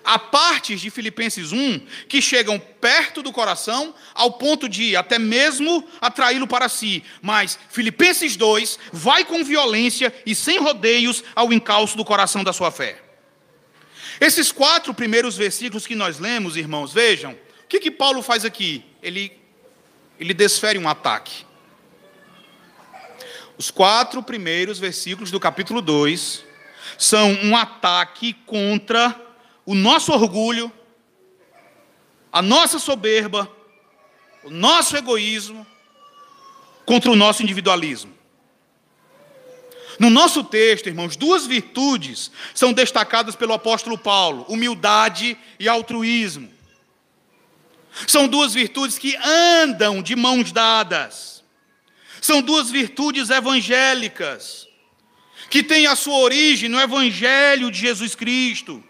[0.04, 5.86] Há partes de Filipenses 1 que chegam perto do coração, ao ponto de até mesmo
[6.00, 7.02] atraí-lo para si.
[7.20, 12.70] Mas Filipenses 2 vai com violência e sem rodeios ao encalço do coração da sua
[12.70, 13.00] fé.
[14.20, 18.84] Esses quatro primeiros versículos que nós lemos, irmãos, vejam, o que, que Paulo faz aqui?
[19.02, 19.32] Ele,
[20.18, 21.44] ele desfere um ataque.
[23.58, 26.44] Os quatro primeiros versículos do capítulo 2
[26.98, 29.14] são um ataque contra
[29.64, 30.72] o nosso orgulho,
[32.32, 33.50] a nossa soberba,
[34.42, 35.66] o nosso egoísmo,
[36.84, 38.12] contra o nosso individualismo.
[39.98, 46.50] No nosso texto, irmãos, duas virtudes são destacadas pelo apóstolo Paulo: humildade e altruísmo.
[48.06, 51.44] São duas virtudes que andam de mãos dadas.
[52.20, 54.66] São duas virtudes evangélicas,
[55.50, 58.82] que têm a sua origem no Evangelho de Jesus Cristo.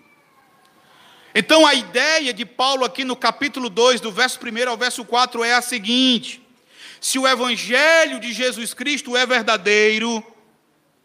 [1.34, 5.42] Então a ideia de Paulo aqui no capítulo 2, do verso 1 ao verso 4,
[5.42, 6.42] é a seguinte:
[7.00, 10.24] se o Evangelho de Jesus Cristo é verdadeiro,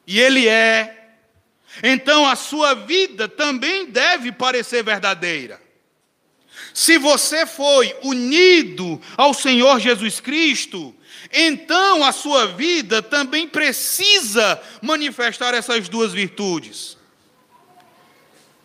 [0.05, 1.11] e ele é,
[1.81, 5.61] então a sua vida também deve parecer verdadeira.
[6.73, 10.95] Se você foi unido ao Senhor Jesus Cristo,
[11.31, 16.96] então a sua vida também precisa manifestar essas duas virtudes.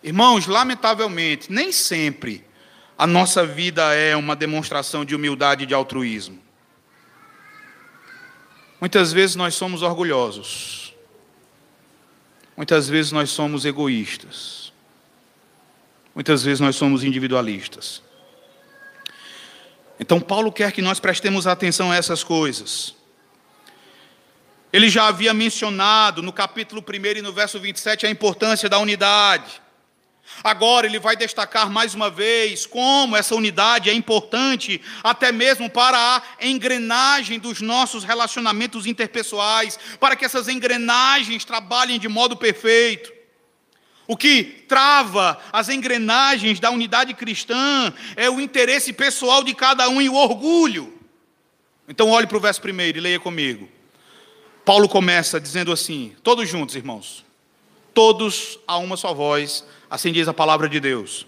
[0.02, 2.44] Irmãos, lamentavelmente, nem sempre
[2.98, 6.40] a nossa vida é uma demonstração de humildade e de altruísmo.
[8.80, 10.92] Muitas vezes nós somos orgulhosos.
[12.56, 14.72] Muitas vezes nós somos egoístas.
[16.14, 18.02] Muitas vezes nós somos individualistas.
[20.00, 22.94] Então, Paulo quer que nós prestemos atenção a essas coisas.
[24.72, 29.61] Ele já havia mencionado no capítulo 1 e no verso 27 a importância da unidade.
[30.42, 35.98] Agora ele vai destacar mais uma vez como essa unidade é importante, até mesmo para
[35.98, 43.12] a engrenagem dos nossos relacionamentos interpessoais, para que essas engrenagens trabalhem de modo perfeito.
[44.06, 50.02] O que trava as engrenagens da unidade cristã é o interesse pessoal de cada um
[50.02, 50.92] e o orgulho.
[51.88, 53.68] Então, olhe para o verso primeiro e leia comigo.
[54.64, 57.24] Paulo começa dizendo assim: todos juntos, irmãos,
[57.94, 61.26] todos a uma só voz Assim diz a palavra de Deus.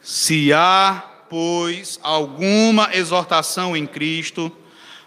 [0.00, 4.50] Se há, pois, alguma exortação em Cristo,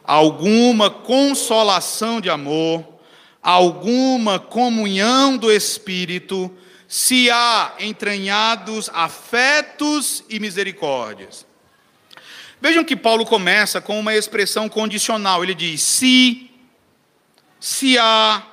[0.03, 2.85] alguma consolação de amor,
[3.41, 6.55] alguma comunhão do Espírito,
[6.87, 11.47] se há entranhados afetos e misericórdias.
[12.61, 15.43] Vejam que Paulo começa com uma expressão condicional.
[15.43, 16.51] Ele diz: se,
[17.59, 18.43] se há,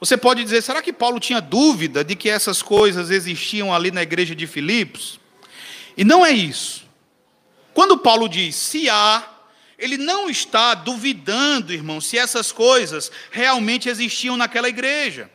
[0.00, 4.02] você pode dizer, será que Paulo tinha dúvida de que essas coisas existiam ali na
[4.02, 5.18] igreja de Filipos?
[5.96, 6.86] E não é isso.
[7.74, 9.24] Quando Paulo diz se há,
[9.78, 15.30] ele não está duvidando, irmão, se essas coisas realmente existiam naquela igreja.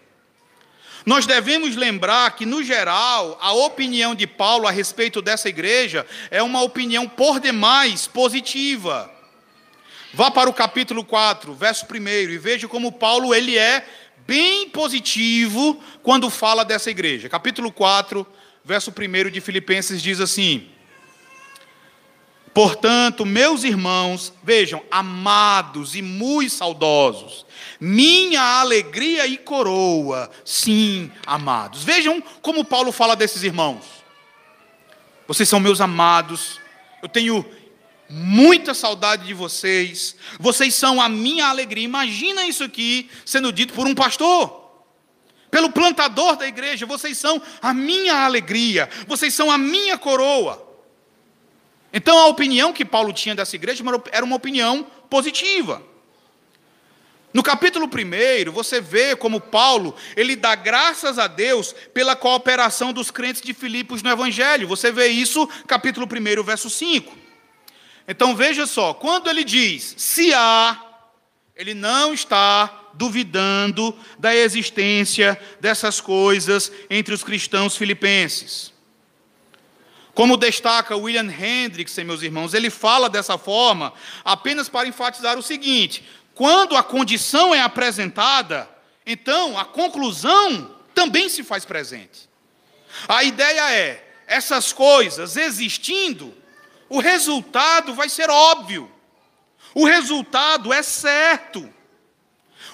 [1.06, 6.42] Nós devemos lembrar que, no geral, a opinião de Paulo a respeito dessa igreja é
[6.42, 9.12] uma opinião por demais positiva.
[10.14, 13.86] Vá para o capítulo 4, verso 1 e veja como Paulo ele é
[14.28, 17.30] bem positivo quando fala dessa igreja.
[17.30, 18.26] Capítulo 4,
[18.64, 20.68] verso 1 de Filipenses diz assim:
[22.54, 27.46] Portanto, meus irmãos, vejam, amados e muito saudosos,
[27.80, 31.84] minha alegria e coroa, sim, amados.
[31.84, 33.84] Vejam como Paulo fala desses irmãos.
[35.28, 36.60] Vocês são meus amados,
[37.02, 37.46] eu tenho
[38.14, 41.84] muita saudade de vocês, vocês são a minha alegria.
[41.84, 44.72] Imagina isso aqui sendo dito por um pastor,
[45.50, 50.62] pelo plantador da igreja: vocês são a minha alegria, vocês são a minha coroa.
[51.92, 55.82] Então a opinião que Paulo tinha dessa igreja era uma opinião positiva.
[57.34, 63.10] No capítulo 1, você vê como Paulo, ele dá graças a Deus pela cooperação dos
[63.10, 64.68] crentes de Filipos no evangelho.
[64.68, 67.23] Você vê isso, capítulo 1, verso 5.
[68.08, 70.80] Então veja só, quando ele diz se há,
[71.56, 78.74] ele não está duvidando da existência dessas coisas entre os cristãos filipenses.
[80.14, 83.94] Como destaca William Hendricks, meus irmãos, ele fala dessa forma
[84.24, 86.04] apenas para enfatizar o seguinte:
[86.36, 88.70] quando a condição é apresentada,
[89.06, 92.30] então a conclusão também se faz presente.
[93.08, 96.34] A ideia é, essas coisas existindo,
[96.94, 98.88] o resultado vai ser óbvio.
[99.74, 101.68] O resultado é certo.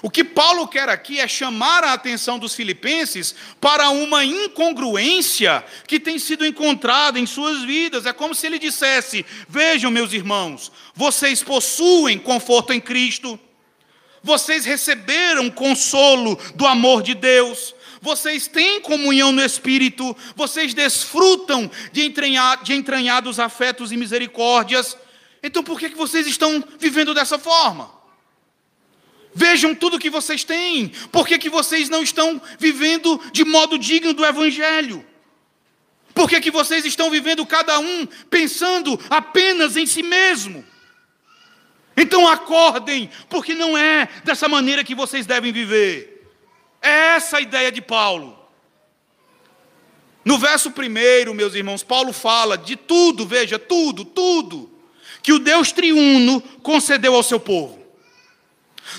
[0.02, 5.98] O que Paulo quer aqui é chamar a atenção dos filipenses para uma incongruência que
[5.98, 8.04] tem sido encontrada em suas vidas.
[8.04, 13.40] É como se ele dissesse: Vejam, meus irmãos, vocês possuem conforto em Cristo,
[14.22, 22.12] vocês receberam consolo do amor de Deus, vocês têm comunhão no Espírito, vocês desfrutam de,
[22.62, 24.96] de entranhados afetos e misericórdias.
[25.42, 27.90] Então por que, que vocês estão vivendo dessa forma?
[29.34, 30.88] Vejam tudo que vocês têm.
[31.12, 35.04] Por que, que vocês não estão vivendo de modo digno do Evangelho?
[36.12, 40.64] Por que, que vocês estão vivendo cada um pensando apenas em si mesmo?
[41.96, 46.19] Então acordem, porque não é dessa maneira que vocês devem viver.
[46.82, 48.38] É essa a ideia de Paulo.
[50.24, 54.70] No verso primeiro, meus irmãos, Paulo fala de tudo, veja, tudo, tudo,
[55.22, 57.80] que o Deus triuno concedeu ao seu povo.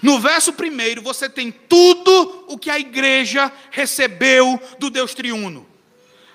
[0.01, 5.67] No verso primeiro, você tem tudo o que a igreja recebeu do Deus triuno.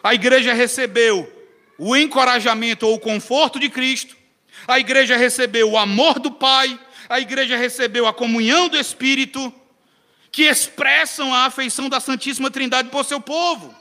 [0.02, 1.32] A igreja recebeu
[1.78, 4.16] o encorajamento ou o conforto de Cristo,
[4.66, 6.78] a igreja recebeu o amor do Pai,
[7.08, 9.52] a igreja recebeu a comunhão do Espírito,
[10.36, 13.74] que expressam a afeição da Santíssima Trindade por seu povo.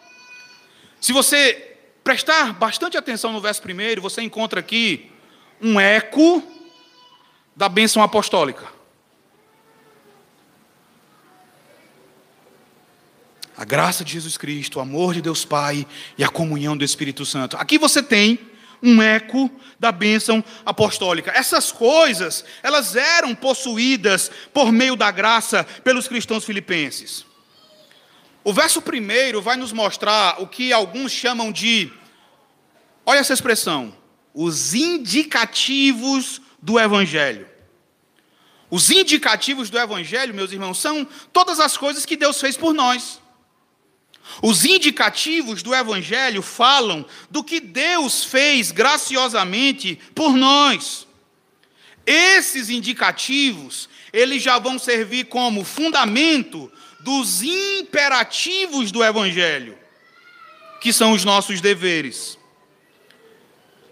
[1.02, 5.12] Se você prestar bastante atenção no verso primeiro, você encontra aqui
[5.62, 6.42] um eco
[7.54, 8.74] da bênção apostólica.
[13.58, 15.88] a graça de Jesus Cristo, o amor de Deus Pai
[16.18, 17.56] e a comunhão do Espírito Santo.
[17.56, 18.38] Aqui você tem
[18.82, 19.50] um eco
[19.80, 21.32] da bênção apostólica.
[21.32, 27.26] Essas coisas, elas eram possuídas por meio da graça pelos cristãos filipenses.
[28.44, 31.92] O verso primeiro vai nos mostrar o que alguns chamam de,
[33.06, 33.96] olha essa expressão,
[34.34, 37.48] os indicativos do Evangelho.
[38.70, 43.22] Os indicativos do Evangelho, meus irmãos, são todas as coisas que Deus fez por nós.
[44.42, 51.08] Os indicativos do Evangelho falam do que Deus fez graciosamente por nós.
[52.06, 59.78] Esses indicativos, eles já vão servir como fundamento dos imperativos do Evangelho,
[60.82, 62.38] que são os nossos deveres.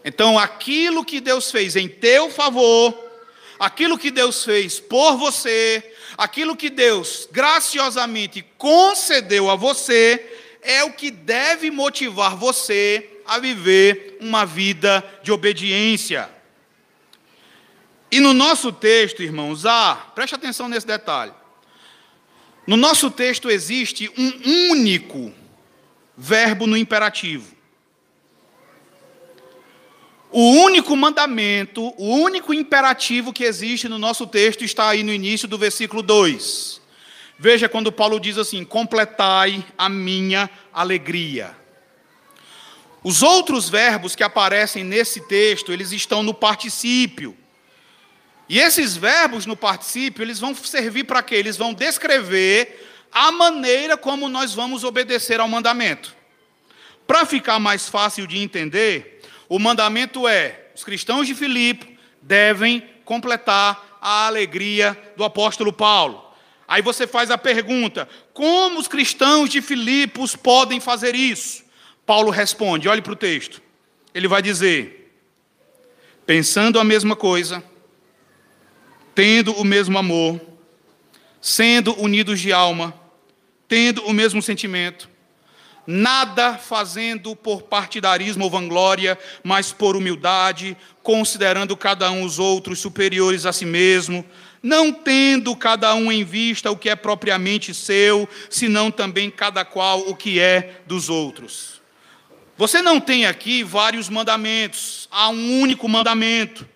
[0.03, 2.93] Então, aquilo que Deus fez em teu favor,
[3.57, 10.93] aquilo que Deus fez por você, aquilo que Deus graciosamente concedeu a você, é o
[10.93, 16.30] que deve motivar você a viver uma vida de obediência.
[18.11, 21.34] E no nosso texto, irmãos, ah, preste atenção nesse detalhe.
[22.66, 25.34] No nosso texto existe um único
[26.16, 27.53] verbo no imperativo.
[30.36, 35.47] O único mandamento, o único imperativo que existe no nosso texto está aí no início
[35.47, 36.81] do versículo 2.
[37.38, 41.55] Veja quando Paulo diz assim: completai a minha alegria.
[43.03, 47.38] Os outros verbos que aparecem nesse texto, eles estão no particípio.
[48.49, 51.36] E esses verbos no particípio, eles vão servir para quê?
[51.36, 56.15] Eles vão descrever a maneira como nós vamos obedecer ao mandamento.
[57.05, 59.12] Para ficar mais fácil de entender,
[59.54, 66.26] o mandamento é: os cristãos de Filipe devem completar a alegria do apóstolo Paulo.
[66.68, 71.64] Aí você faz a pergunta: como os cristãos de Filipos podem fazer isso?
[72.04, 73.62] Paulo responde: olhe para o texto.
[74.12, 75.16] Ele vai dizer:
[76.26, 77.64] pensando a mesma coisa,
[79.14, 80.41] tendo o mesmo amor,
[81.39, 82.91] sendo unidos de alma,
[83.68, 85.08] tendo o mesmo sentimento,
[85.86, 93.45] nada fazendo por partidarismo ou vanglória, mas por humildade, considerando cada um os outros superiores
[93.45, 94.25] a si mesmo,
[94.61, 99.99] não tendo cada um em vista o que é propriamente seu, senão também cada qual
[100.01, 101.81] o que é dos outros.
[102.57, 106.67] Você não tem aqui vários mandamentos, há um único mandamento.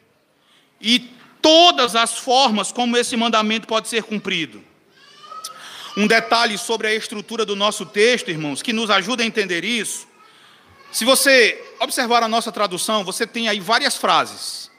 [0.82, 1.10] E
[1.42, 4.62] todas as formas como esse mandamento pode ser cumprido.
[5.98, 10.08] Um detalhe sobre a estrutura do nosso texto, irmãos, que nos ajuda a entender isso.
[10.92, 14.70] Se você observar a nossa tradução, você tem aí várias frases.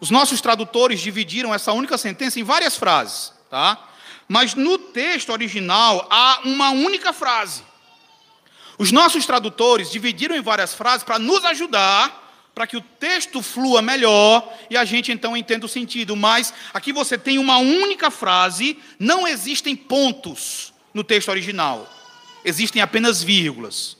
[0.00, 3.78] Os nossos tradutores dividiram essa única sentença em várias frases, tá?
[4.26, 7.62] Mas no texto original há uma única frase.
[8.78, 12.25] Os nossos tradutores dividiram em várias frases para nos ajudar
[12.56, 16.16] para que o texto flua melhor e a gente então entenda o sentido.
[16.16, 21.86] Mas aqui você tem uma única frase, não existem pontos no texto original,
[22.42, 23.98] existem apenas vírgulas.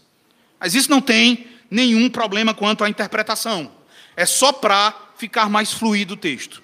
[0.59, 3.71] Mas isso não tem nenhum problema quanto à interpretação,
[4.17, 6.63] é só para ficar mais fluido o texto.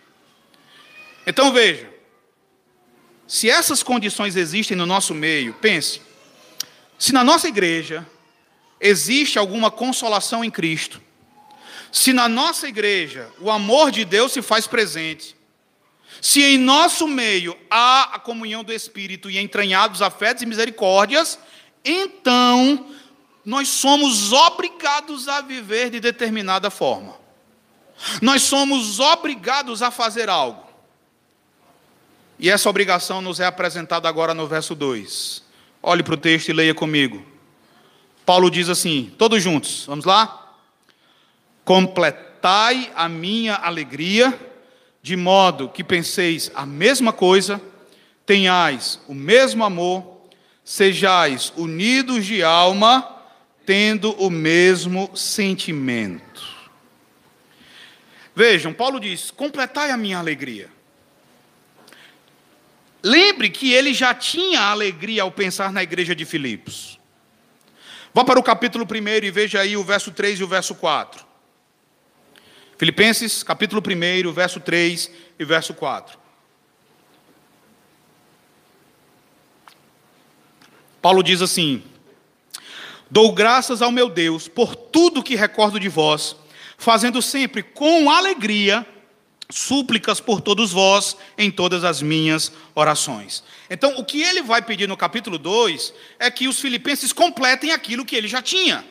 [1.26, 1.90] Então veja,
[3.28, 6.00] se essas condições existem no nosso meio, pense,
[6.98, 8.06] se na nossa igreja
[8.80, 11.02] existe alguma consolação em Cristo,
[11.92, 15.36] se na nossa igreja o amor de Deus se faz presente,
[16.22, 21.38] se em nosso meio há a comunhão do Espírito e entranhados afetos e misericórdias,
[21.84, 22.86] então
[23.44, 27.20] nós somos obrigados a viver de determinada forma.
[28.22, 30.66] Nós somos obrigados a fazer algo.
[32.38, 35.42] E essa obrigação nos é apresentada agora no verso 2.
[35.82, 37.24] Olhe para o texto e leia comigo.
[38.24, 40.41] Paulo diz assim, todos juntos, vamos lá?
[41.64, 44.38] Completai a minha alegria,
[45.02, 47.60] de modo que penseis a mesma coisa,
[48.26, 50.22] tenhais o mesmo amor,
[50.64, 53.08] sejais unidos de alma,
[53.66, 56.42] tendo o mesmo sentimento.
[58.34, 60.70] Vejam, Paulo diz: completai a minha alegria.
[63.02, 66.98] Lembre que ele já tinha alegria ao pensar na igreja de Filipos.
[68.14, 71.31] Vá para o capítulo 1 e veja aí o verso 3 e o verso 4.
[72.82, 75.08] Filipenses, capítulo 1, verso 3
[75.38, 76.18] e verso 4.
[81.00, 81.80] Paulo diz assim:
[83.08, 86.34] Dou graças ao meu Deus por tudo que recordo de vós
[86.76, 88.84] fazendo sempre com alegria
[89.48, 93.44] súplicas por todos vós em todas as minhas orações.
[93.70, 98.04] Então, o que ele vai pedir no capítulo 2 é que os filipenses completem aquilo
[98.04, 98.84] que ele já tinha.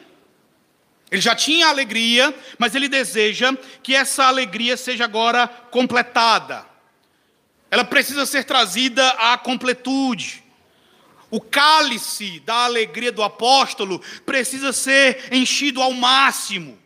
[1.12, 3.54] Ele já tinha alegria, mas ele deseja
[3.84, 6.66] que essa alegria seja agora completada.
[7.70, 10.42] Ela precisa ser trazida à completude.
[11.30, 16.80] O cálice da alegria do apóstolo precisa ser enchido ao máximo.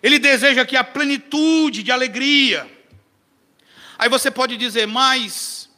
[0.00, 2.70] Ele deseja que a plenitude de alegria.
[3.98, 5.68] Aí você pode dizer, mas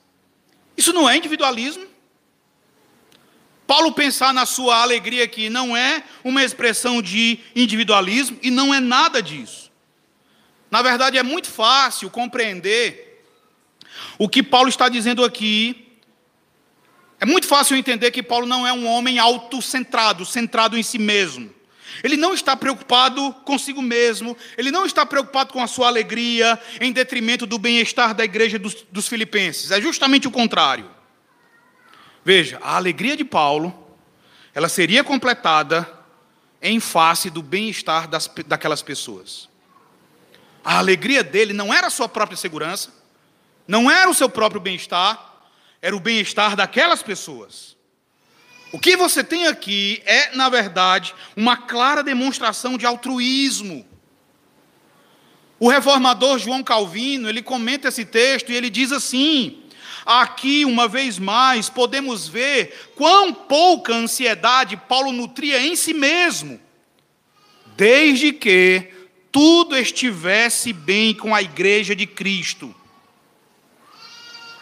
[0.76, 1.86] isso não é individualismo?
[3.66, 8.80] Paulo pensar na sua alegria aqui não é uma expressão de individualismo e não é
[8.80, 9.70] nada disso.
[10.70, 13.24] Na verdade, é muito fácil compreender
[14.18, 15.88] o que Paulo está dizendo aqui.
[17.20, 21.54] É muito fácil entender que Paulo não é um homem autocentrado, centrado em si mesmo.
[22.02, 26.92] Ele não está preocupado consigo mesmo, ele não está preocupado com a sua alegria, em
[26.92, 29.70] detrimento do bem-estar da igreja dos, dos Filipenses.
[29.70, 30.93] É justamente o contrário.
[32.24, 33.72] Veja, a alegria de Paulo,
[34.54, 35.86] ela seria completada
[36.62, 38.08] em face do bem-estar
[38.46, 39.48] daquelas pessoas.
[40.64, 42.90] A alegria dele não era a sua própria segurança,
[43.68, 45.34] não era o seu próprio bem-estar,
[45.82, 47.76] era o bem-estar daquelas pessoas.
[48.72, 53.86] O que você tem aqui é, na verdade, uma clara demonstração de altruísmo.
[55.60, 59.62] O reformador João Calvino, ele comenta esse texto e ele diz assim:
[60.04, 66.60] Aqui, uma vez mais, podemos ver quão pouca ansiedade Paulo nutria em si mesmo,
[67.76, 68.90] desde que
[69.32, 72.74] tudo estivesse bem com a igreja de Cristo.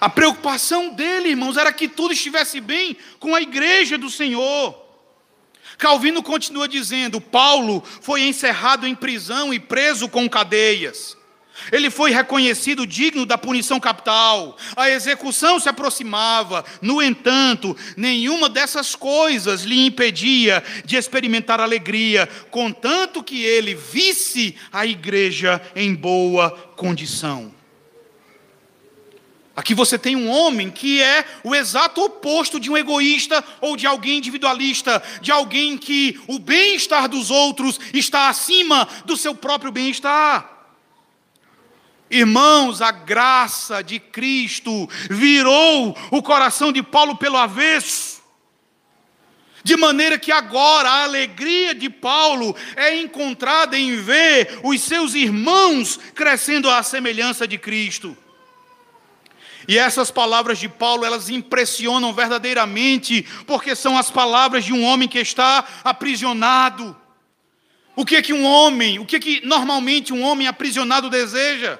[0.01, 4.77] A preocupação dele, irmãos, era que tudo estivesse bem com a igreja do Senhor.
[5.79, 11.17] Calvino continua dizendo: Paulo foi encerrado em prisão e preso com cadeias.
[11.71, 14.57] Ele foi reconhecido digno da punição capital.
[14.77, 16.65] A execução se aproximava.
[16.81, 24.87] No entanto, nenhuma dessas coisas lhe impedia de experimentar alegria, contanto que ele visse a
[24.87, 27.53] igreja em boa condição.
[29.55, 33.87] Aqui você tem um homem que é o exato oposto de um egoísta ou de
[33.87, 40.62] alguém individualista, de alguém que o bem-estar dos outros está acima do seu próprio bem-estar.
[42.13, 48.21] Irmãos, a graça de Cristo virou o coração de Paulo pelo avesso.
[49.65, 55.99] De maneira que agora a alegria de Paulo é encontrada em ver os seus irmãos
[56.15, 58.15] crescendo à semelhança de Cristo.
[59.67, 65.09] E essas palavras de Paulo, elas impressionam verdadeiramente, porque são as palavras de um homem
[65.09, 66.95] que está aprisionado.
[67.97, 71.79] O que é que um homem, o que é que normalmente um homem aprisionado deseja?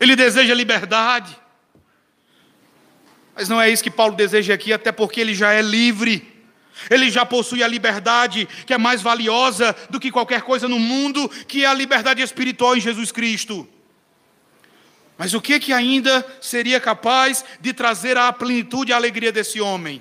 [0.00, 1.36] Ele deseja liberdade.
[3.34, 6.26] Mas não é isso que Paulo deseja aqui, até porque ele já é livre.
[6.90, 11.28] Ele já possui a liberdade que é mais valiosa do que qualquer coisa no mundo,
[11.46, 13.68] que é a liberdade espiritual em Jesus Cristo.
[15.16, 20.00] Mas o que que ainda seria capaz de trazer a plenitude a alegria desse homem?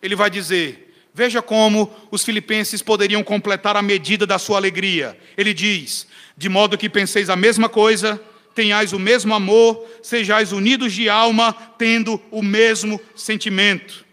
[0.00, 5.18] Ele vai dizer: Veja como os filipenses poderiam completar a medida da sua alegria.
[5.36, 8.20] Ele diz: De modo que penseis a mesma coisa,
[8.54, 14.04] tenhais o mesmo amor, sejais unidos de alma, tendo o mesmo sentimento.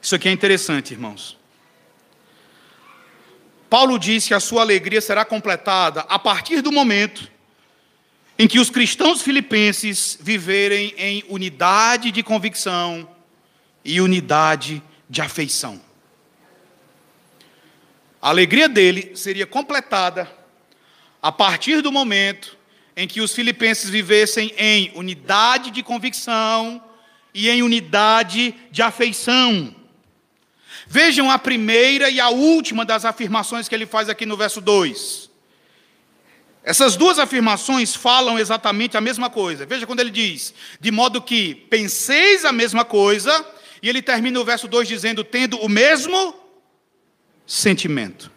[0.00, 1.38] Isso aqui é interessante, irmãos.
[3.68, 7.30] Paulo diz que a sua alegria será completada a partir do momento
[8.38, 13.08] em que os cristãos filipenses viverem em unidade de convicção
[13.84, 15.80] e unidade de afeição.
[18.20, 20.30] A alegria dele seria completada
[21.22, 22.56] a partir do momento
[22.96, 26.82] em que os filipenses vivessem em unidade de convicção
[27.32, 29.74] e em unidade de afeição.
[30.86, 35.30] Vejam a primeira e a última das afirmações que ele faz aqui no verso 2.
[36.62, 39.64] Essas duas afirmações falam exatamente a mesma coisa.
[39.64, 43.46] Veja quando ele diz: de modo que penseis a mesma coisa,
[43.82, 46.34] e ele termina o verso 2 dizendo: tendo o mesmo
[47.46, 48.30] sentimento.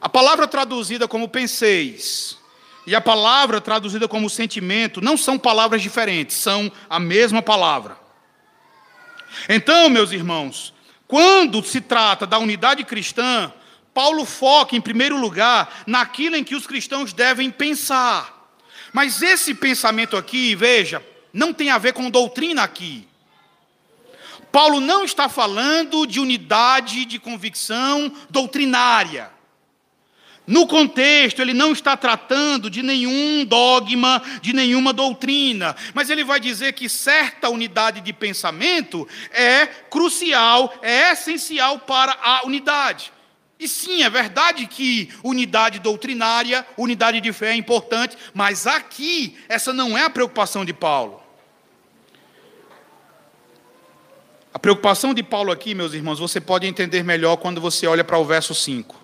[0.00, 2.39] A palavra traduzida como penseis
[2.90, 7.96] e a palavra traduzida como sentimento não são palavras diferentes, são a mesma palavra.
[9.48, 10.74] Então, meus irmãos,
[11.06, 13.52] quando se trata da unidade cristã,
[13.94, 18.52] Paulo foca, em primeiro lugar, naquilo em que os cristãos devem pensar.
[18.92, 21.00] Mas esse pensamento aqui, veja,
[21.32, 23.06] não tem a ver com doutrina aqui.
[24.50, 29.30] Paulo não está falando de unidade de convicção doutrinária.
[30.50, 36.40] No contexto, ele não está tratando de nenhum dogma, de nenhuma doutrina, mas ele vai
[36.40, 43.12] dizer que certa unidade de pensamento é crucial, é essencial para a unidade.
[43.60, 49.72] E sim, é verdade que unidade doutrinária, unidade de fé é importante, mas aqui, essa
[49.72, 51.22] não é a preocupação de Paulo.
[54.52, 58.18] A preocupação de Paulo aqui, meus irmãos, você pode entender melhor quando você olha para
[58.18, 58.99] o verso 5.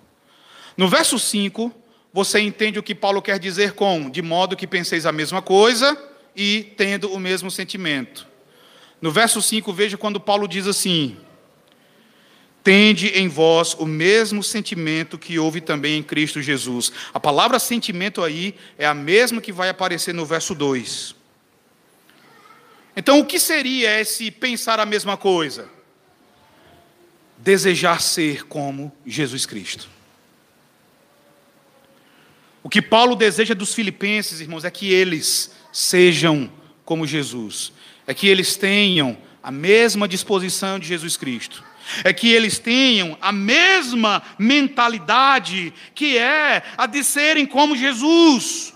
[0.77, 1.73] No verso 5,
[2.13, 5.97] você entende o que Paulo quer dizer com de modo que penseis a mesma coisa
[6.35, 8.27] e tendo o mesmo sentimento.
[9.01, 11.17] No verso 5, veja quando Paulo diz assim:
[12.63, 16.91] tende em vós o mesmo sentimento que houve também em Cristo Jesus.
[17.13, 21.15] A palavra sentimento aí é a mesma que vai aparecer no verso 2.
[22.95, 25.69] Então, o que seria esse pensar a mesma coisa?
[27.37, 29.96] Desejar ser como Jesus Cristo.
[32.67, 36.51] O que Paulo deseja dos filipenses, irmãos, é que eles sejam
[36.83, 37.71] como Jesus,
[38.05, 41.63] é que eles tenham a mesma disposição de Jesus Cristo
[42.03, 48.73] é que eles tenham a mesma mentalidade, que é a de serem como Jesus.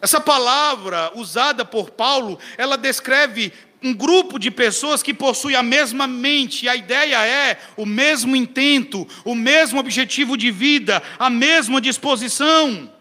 [0.00, 3.52] Essa palavra usada por Paulo, ela descreve
[3.82, 9.06] um grupo de pessoas que possui a mesma mente, a ideia é o mesmo intento,
[9.24, 12.92] o mesmo objetivo de vida, a mesma disposição.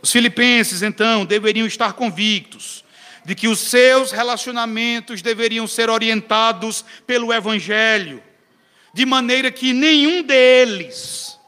[0.00, 2.84] Os filipenses, então, deveriam estar convictos
[3.24, 8.22] de que os seus relacionamentos deveriam ser orientados pelo Evangelho,
[8.94, 11.38] de maneira que nenhum deles,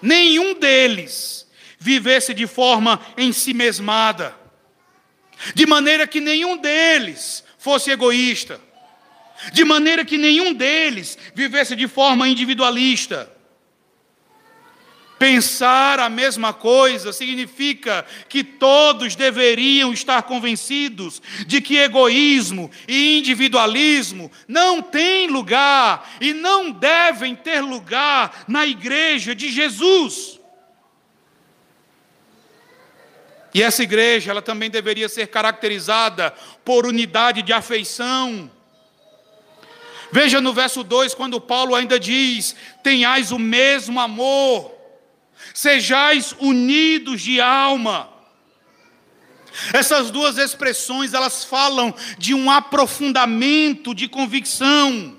[0.00, 1.48] nenhum deles,
[1.80, 4.36] vivesse de forma ensimesmada,
[5.54, 8.60] de maneira que nenhum deles fosse egoísta,
[9.52, 13.30] de maneira que nenhum deles vivesse de forma individualista
[15.20, 24.32] Pensar a mesma coisa significa que todos deveriam estar convencidos de que egoísmo e individualismo
[24.48, 30.39] não têm lugar e não devem ter lugar na igreja de Jesus.
[33.52, 36.32] E essa igreja, ela também deveria ser caracterizada
[36.64, 38.50] por unidade de afeição.
[40.12, 44.80] Veja no verso 2, quando Paulo ainda diz: tenhais o mesmo amor
[45.54, 48.08] sejais unidos de alma.
[49.72, 55.18] Essas duas expressões, elas falam de um aprofundamento de convicção.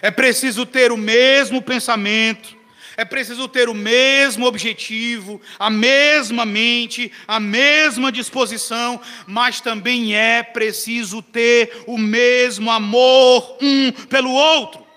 [0.00, 2.56] É preciso ter o mesmo pensamento,
[2.98, 10.42] é preciso ter o mesmo objetivo, a mesma mente, a mesma disposição, mas também é
[10.42, 14.88] preciso ter o mesmo amor um pelo outro.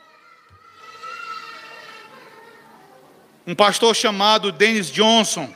[3.45, 5.53] um pastor chamado Dennis Johnson,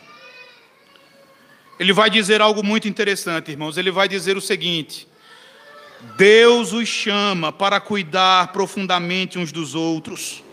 [1.79, 3.77] ele vai dizer algo muito interessante, irmãos.
[3.77, 5.07] Ele vai dizer o seguinte:
[6.17, 10.43] Deus os chama para cuidar profundamente uns dos outros,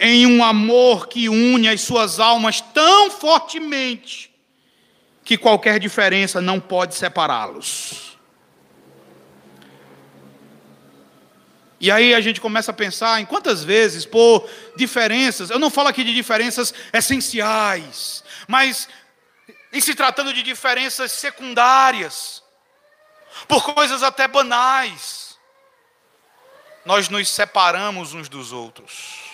[0.00, 4.32] em um amor que une as suas almas tão fortemente
[5.24, 8.14] que qualquer diferença não pode separá-los.
[11.80, 15.88] E aí a gente começa a pensar em quantas vezes, por diferenças, eu não falo
[15.88, 18.88] aqui de diferenças essenciais, mas
[19.72, 22.42] em se tratando de diferenças secundárias,
[23.48, 25.38] por coisas até banais,
[26.84, 29.33] nós nos separamos uns dos outros.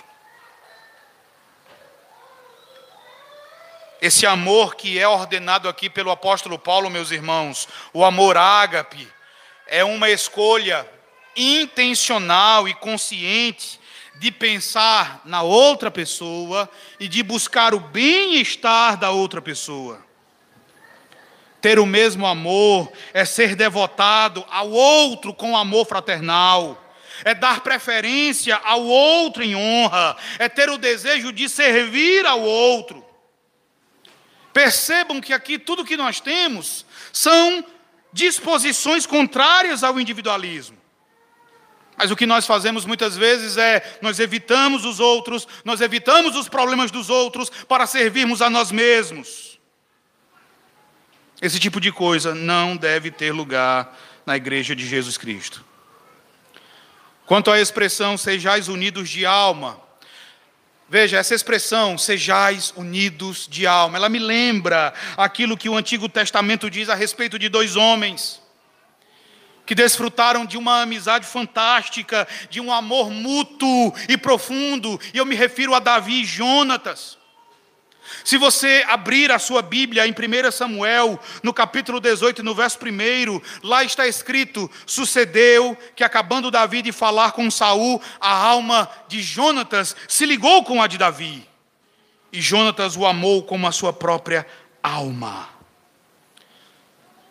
[4.01, 9.07] Esse amor que é ordenado aqui pelo apóstolo Paulo, meus irmãos, o amor ágape,
[9.67, 10.89] é uma escolha
[11.37, 13.79] intencional e consciente
[14.19, 20.01] de pensar na outra pessoa e de buscar o bem-estar da outra pessoa.
[21.61, 26.83] Ter o mesmo amor é ser devotado ao outro com amor fraternal,
[27.23, 33.10] é dar preferência ao outro em honra, é ter o desejo de servir ao outro.
[34.53, 37.65] Percebam que aqui tudo que nós temos são
[38.13, 40.79] disposições contrárias ao individualismo.
[41.97, 46.49] Mas o que nós fazemos muitas vezes é nós evitamos os outros, nós evitamos os
[46.49, 49.61] problemas dos outros para servirmos a nós mesmos.
[51.43, 55.65] Esse tipo de coisa não deve ter lugar na igreja de Jesus Cristo.
[57.27, 59.81] Quanto à expressão sejais unidos de alma,
[60.91, 66.69] Veja, essa expressão, sejais unidos de alma, ela me lembra aquilo que o Antigo Testamento
[66.69, 68.43] diz a respeito de dois homens
[69.65, 75.37] que desfrutaram de uma amizade fantástica, de um amor mútuo e profundo, e eu me
[75.37, 77.20] refiro a Davi e Jonatas.
[78.25, 83.41] Se você abrir a sua Bíblia em 1 Samuel, no capítulo 18, no verso 1,
[83.63, 89.97] lá está escrito: Sucedeu que, acabando Davi de falar com Saul, a alma de Jonatas
[90.09, 91.47] se ligou com a de Davi.
[92.33, 94.47] E Jonatas o amou como a sua própria
[94.83, 95.49] alma.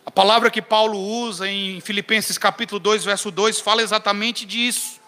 [0.04, 5.00] A palavra que Paulo usa em Filipenses capítulo 2, verso 2, fala exatamente disso.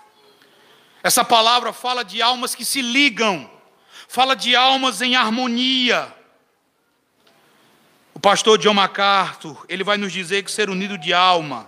[1.03, 3.51] Essa palavra fala de almas que se ligam
[4.13, 6.07] fala de almas em harmonia.
[8.13, 11.67] O pastor John MacArthur, ele vai nos dizer que ser unido de alma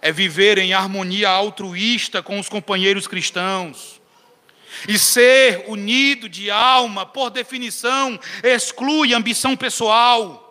[0.00, 4.00] é viver em harmonia altruísta com os companheiros cristãos.
[4.86, 10.44] E ser unido de alma, por definição, exclui ambição pessoal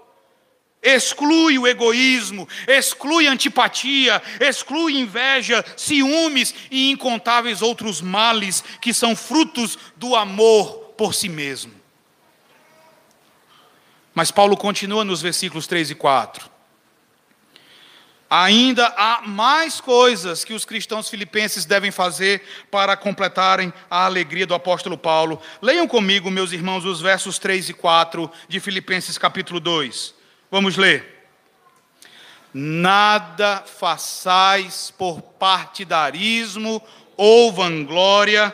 [0.79, 9.77] exclui o egoísmo, exclui antipatia, exclui inveja, ciúmes e incontáveis outros males que são frutos
[9.97, 11.73] do amor por si mesmo.
[14.13, 16.49] Mas Paulo continua nos versículos 3 e 4.
[18.29, 24.53] Ainda há mais coisas que os cristãos filipenses devem fazer para completarem a alegria do
[24.53, 25.41] apóstolo Paulo.
[25.61, 30.13] Leiam comigo, meus irmãos, os versos 3 e 4 de Filipenses capítulo 2.
[30.51, 31.29] Vamos ler.
[32.53, 36.81] Nada façais por partidarismo
[37.15, 38.53] ou vanglória,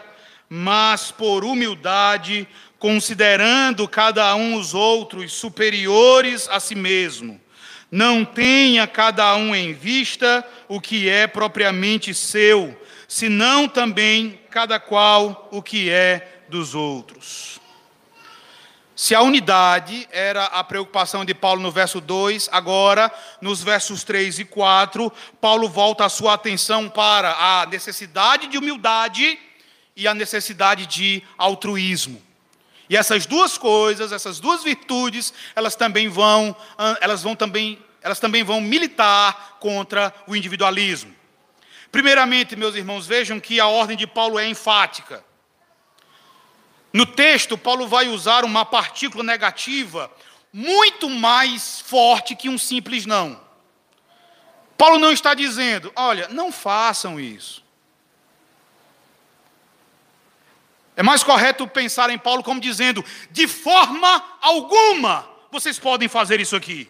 [0.55, 2.47] mas por humildade,
[2.77, 7.41] considerando cada um os outros superiores a si mesmo.
[7.89, 15.49] Não tenha cada um em vista o que é propriamente seu, senão também cada qual
[15.51, 17.59] o que é dos outros.
[18.95, 24.37] Se a unidade era a preocupação de Paulo no verso 2, agora, nos versos 3
[24.37, 29.39] e 4, Paulo volta a sua atenção para a necessidade de humildade
[29.95, 32.21] e a necessidade de altruísmo.
[32.89, 36.55] E essas duas coisas, essas duas virtudes, elas também vão,
[36.99, 41.13] elas vão também, elas também vão militar contra o individualismo.
[41.91, 45.23] Primeiramente, meus irmãos, vejam que a ordem de Paulo é enfática.
[46.91, 50.11] No texto, Paulo vai usar uma partícula negativa
[50.51, 53.41] muito mais forte que um simples não.
[54.77, 57.62] Paulo não está dizendo, olha, não façam isso.
[60.95, 66.55] É mais correto pensar em Paulo como dizendo: de forma alguma vocês podem fazer isso
[66.55, 66.89] aqui.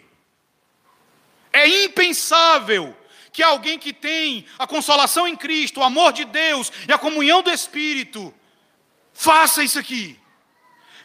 [1.52, 2.96] É impensável
[3.32, 7.42] que alguém que tem a consolação em Cristo, o amor de Deus e a comunhão
[7.42, 8.32] do Espírito,
[9.12, 10.18] faça isso aqui.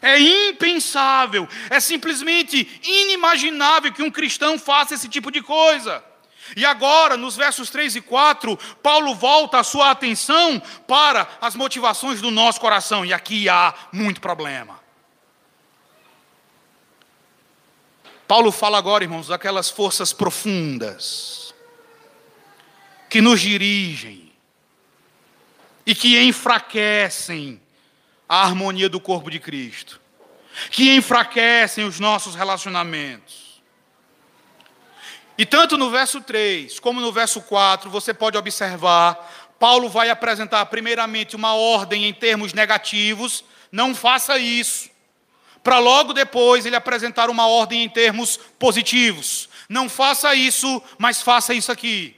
[0.02, 6.02] É impensável, é simplesmente inimaginável que um cristão faça esse tipo de coisa.
[6.56, 12.20] E agora, nos versos 3 e 4, Paulo volta a sua atenção para as motivações
[12.20, 14.80] do nosso coração, e aqui há muito problema.
[18.26, 21.52] Paulo fala agora, irmãos, daquelas forças profundas
[23.08, 24.32] que nos dirigem
[25.84, 27.60] e que enfraquecem
[28.28, 30.00] a harmonia do corpo de Cristo,
[30.70, 33.49] que enfraquecem os nossos relacionamentos
[35.40, 40.66] e tanto no verso 3 como no verso 4, você pode observar, Paulo vai apresentar
[40.66, 44.90] primeiramente uma ordem em termos negativos, não faça isso.
[45.62, 49.48] para logo depois ele apresentar uma ordem em termos positivos.
[49.66, 52.14] Não faça isso, mas faça isso aqui.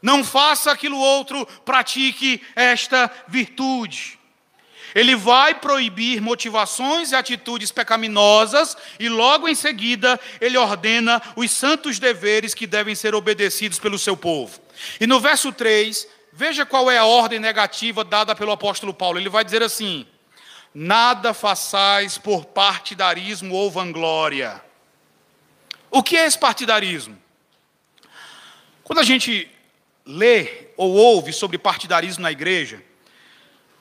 [0.00, 4.17] Não faça aquilo outro, pratique esta virtude.
[4.94, 11.98] Ele vai proibir motivações e atitudes pecaminosas e logo em seguida ele ordena os santos
[11.98, 14.60] deveres que devem ser obedecidos pelo seu povo.
[15.00, 19.18] E no verso 3, veja qual é a ordem negativa dada pelo apóstolo Paulo.
[19.18, 20.06] Ele vai dizer assim:
[20.74, 24.62] Nada façais por partidarismo ou vanglória.
[25.90, 27.18] O que é esse partidarismo?
[28.84, 29.50] Quando a gente
[30.04, 32.82] lê ou ouve sobre partidarismo na igreja,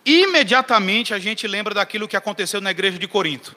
[0.07, 3.55] imediatamente a gente lembra daquilo que aconteceu na igreja de Corinto.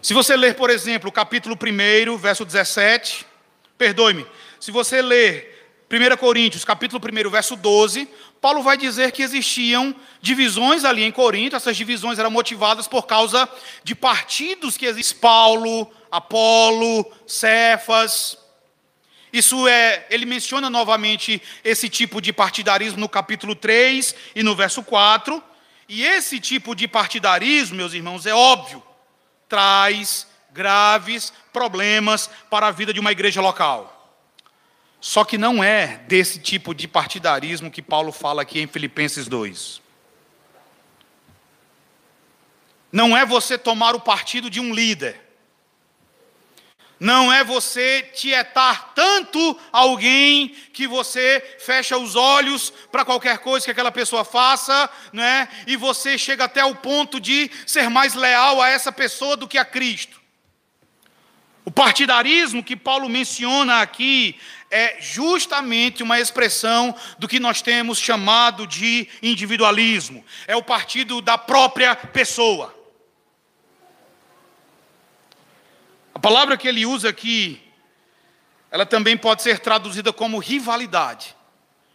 [0.00, 3.26] Se você ler, por exemplo, o capítulo 1, verso 17,
[3.76, 4.26] perdoe-me,
[4.58, 5.54] se você ler
[5.90, 8.08] 1 Coríntios, capítulo 1, verso 12,
[8.40, 13.48] Paulo vai dizer que existiam divisões ali em Corinto, essas divisões eram motivadas por causa
[13.82, 18.38] de partidos que Paulo, Apolo, Cefas,
[19.34, 24.80] isso é, ele menciona novamente esse tipo de partidarismo no capítulo 3 e no verso
[24.80, 25.42] 4.
[25.88, 28.80] E esse tipo de partidarismo, meus irmãos, é óbvio,
[29.48, 34.16] traz graves problemas para a vida de uma igreja local.
[35.00, 39.82] Só que não é desse tipo de partidarismo que Paulo fala aqui em Filipenses 2.
[42.92, 45.23] Não é você tomar o partido de um líder
[47.04, 53.70] não é você tietar tanto alguém que você fecha os olhos para qualquer coisa que
[53.70, 55.46] aquela pessoa faça, né?
[55.66, 59.58] E você chega até o ponto de ser mais leal a essa pessoa do que
[59.58, 60.18] a Cristo.
[61.62, 64.34] O partidarismo que Paulo menciona aqui
[64.70, 70.24] é justamente uma expressão do que nós temos chamado de individualismo.
[70.46, 72.73] É o partido da própria pessoa.
[76.24, 77.62] Palavra que ele usa aqui,
[78.70, 81.36] ela também pode ser traduzida como rivalidade.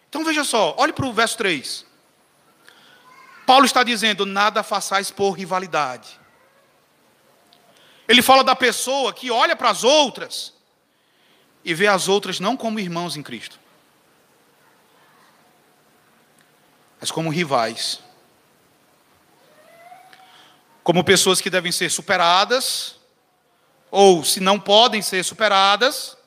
[0.08, 1.84] Então veja só, olhe para o verso 3.
[3.48, 6.20] Paulo está dizendo: nada façais por rivalidade.
[8.08, 10.54] Ele fala da pessoa que olha para as outras
[11.66, 13.60] e vê as outras não como irmãos em Cristo,
[17.00, 18.00] mas como rivais.
[20.84, 22.99] Como pessoas que devem ser superadas
[23.92, 26.18] ou se não podem ser superadas,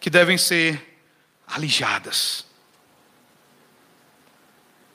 [0.00, 1.00] que devem ser
[1.46, 2.46] alijadas.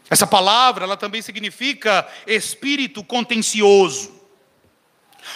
[0.10, 4.22] Essa palavra, ela também significa espírito contencioso.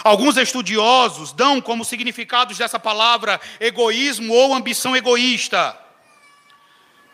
[0.03, 5.77] Alguns estudiosos dão como significados dessa palavra egoísmo ou ambição egoísta.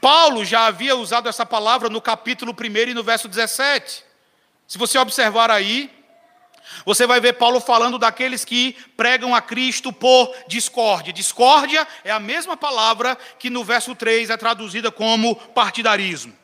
[0.01, 4.03] Paulo já havia usado essa palavra no capítulo 1 e no verso 17.
[4.67, 5.89] Se você observar aí,
[6.85, 11.13] você vai ver Paulo falando daqueles que pregam a Cristo por discórdia.
[11.13, 16.37] Discórdia é a mesma palavra que no verso 3 é traduzida como partidarismo.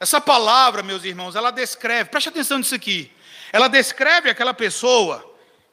[0.00, 3.12] Essa palavra, meus irmãos, ela descreve, preste atenção nisso aqui.
[3.52, 5.24] Ela descreve aquela pessoa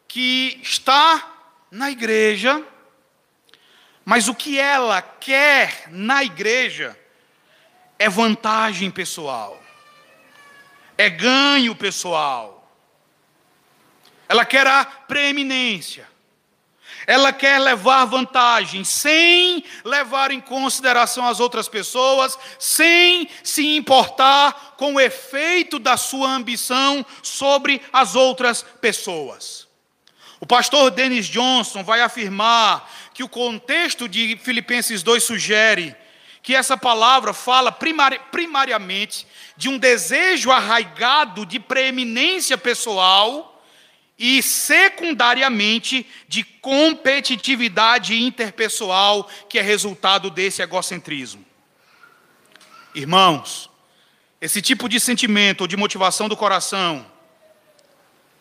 [0.07, 1.33] que está
[1.69, 2.63] na igreja,
[4.03, 6.97] mas o que ela quer na igreja
[7.99, 9.61] é vantagem pessoal,
[10.97, 12.54] é ganho pessoal
[14.27, 16.07] ela quer a preeminência,
[17.07, 24.95] ela quer levar vantagem, sem levar em consideração as outras pessoas, sem se importar com
[24.95, 29.67] o efeito da sua ambição sobre as outras pessoas.
[30.39, 35.95] O pastor Dennis Johnson vai afirmar que o contexto de Filipenses 2 sugere
[36.43, 39.25] que essa palavra fala primari primariamente
[39.57, 43.54] de um desejo arraigado de preeminência pessoal
[44.17, 51.45] e secundariamente de competitividade interpessoal, que é resultado desse egocentrismo.
[52.93, 53.69] Irmãos,
[54.39, 57.05] esse tipo de sentimento ou de motivação do coração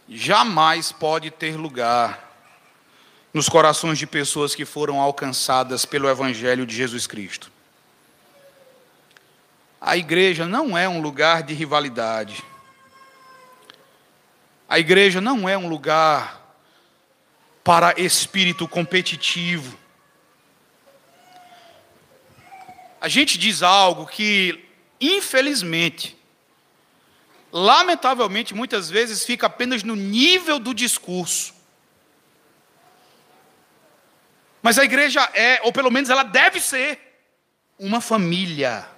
[0.08, 2.22] jamais pode ter lugar
[3.32, 7.50] nos corações de pessoas que foram alcançadas pelo Evangelho de Jesus Cristo.
[9.80, 12.44] A igreja não é um lugar de rivalidade.
[14.74, 16.58] A igreja não é um lugar
[17.62, 19.78] para espírito competitivo.
[23.00, 24.68] A gente diz algo que,
[25.00, 26.18] infelizmente,
[27.52, 31.54] lamentavelmente, muitas vezes fica apenas no nível do discurso.
[34.60, 36.98] Mas a igreja é, ou pelo menos ela deve ser,
[37.78, 38.88] uma família.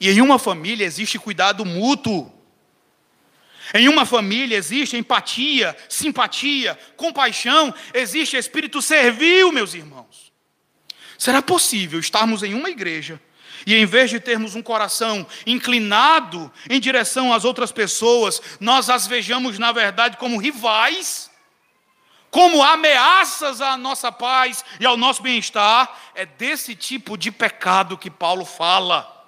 [0.00, 2.32] E em uma família existe cuidado mútuo.
[3.74, 10.32] Em uma família existe empatia, simpatia, compaixão, existe espírito servil, meus irmãos.
[11.18, 13.20] Será possível estarmos em uma igreja
[13.66, 19.06] e em vez de termos um coração inclinado em direção às outras pessoas, nós as
[19.06, 21.30] vejamos, na verdade, como rivais,
[22.30, 25.94] como ameaças à nossa paz e ao nosso bem-estar?
[26.14, 29.19] É desse tipo de pecado que Paulo fala.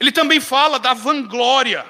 [0.00, 1.86] Ele também fala da vanglória.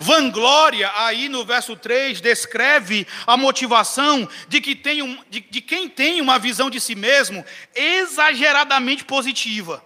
[0.00, 5.88] Vanglória, aí no verso 3, descreve a motivação de, que tem um, de, de quem
[5.88, 7.44] tem uma visão de si mesmo
[7.74, 9.84] exageradamente positiva.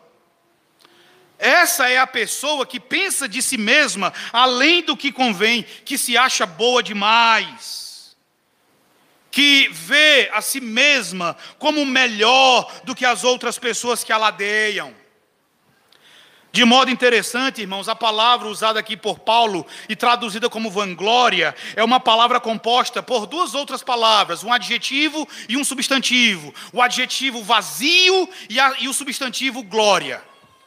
[1.39, 6.17] Essa é a pessoa que pensa de si mesma além do que convém, que se
[6.17, 8.17] acha boa demais,
[9.31, 15.00] que vê a si mesma como melhor do que as outras pessoas que a ladeiam.
[16.53, 21.85] De modo interessante, irmãos, a palavra usada aqui por Paulo e traduzida como vanglória é
[21.85, 26.53] uma palavra composta por duas outras palavras, um adjetivo e um substantivo.
[26.73, 30.23] O adjetivo vazio e, a, e o substantivo glória.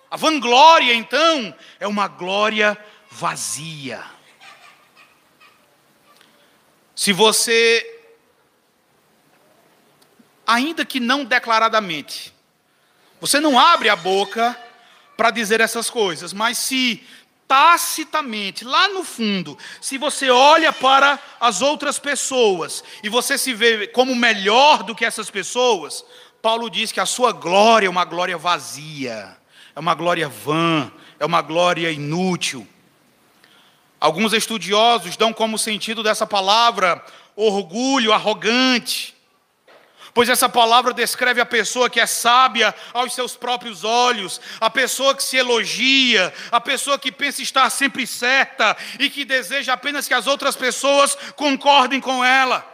[0.09, 2.77] A vanglória, então, é uma glória
[3.11, 4.01] vazia.
[6.95, 8.01] Se você,
[10.47, 12.34] ainda que não declaradamente,
[13.19, 14.57] você não abre a boca
[15.16, 17.03] para dizer essas coisas, mas se
[17.47, 23.88] tacitamente, lá no fundo, se você olha para as outras pessoas e você se vê
[23.88, 26.03] como melhor do que essas pessoas,
[26.41, 29.38] Paulo diz que a sua glória é uma glória vazia,
[29.76, 32.68] é uma glória vã, é uma glória inútil.
[33.99, 37.03] Alguns estudiosos dão como sentido dessa palavra
[37.36, 39.16] orgulho arrogante,
[40.14, 45.16] pois essa palavra descreve a pessoa que é sábia aos seus próprios olhos, a pessoa
[45.16, 50.14] que se elogia, a pessoa que pensa estar sempre certa e que deseja apenas que
[50.14, 52.70] as outras pessoas concordem com ela.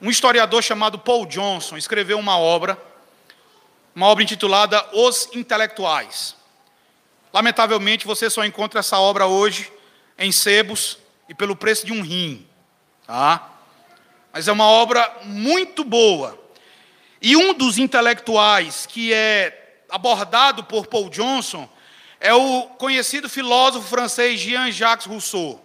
[0.00, 2.78] Um historiador chamado Paul Johnson escreveu uma obra,
[3.94, 6.36] uma obra intitulada Os Intelectuais.
[7.32, 9.72] Lamentavelmente, você só encontra essa obra hoje
[10.18, 10.98] em sebos
[11.28, 12.46] e pelo preço de um rim.
[13.06, 13.55] Tá?
[14.36, 16.38] Mas é uma obra muito boa.
[17.22, 21.66] E um dos intelectuais que é abordado por Paul Johnson
[22.20, 25.64] é o conhecido filósofo francês Jean-Jacques Rousseau.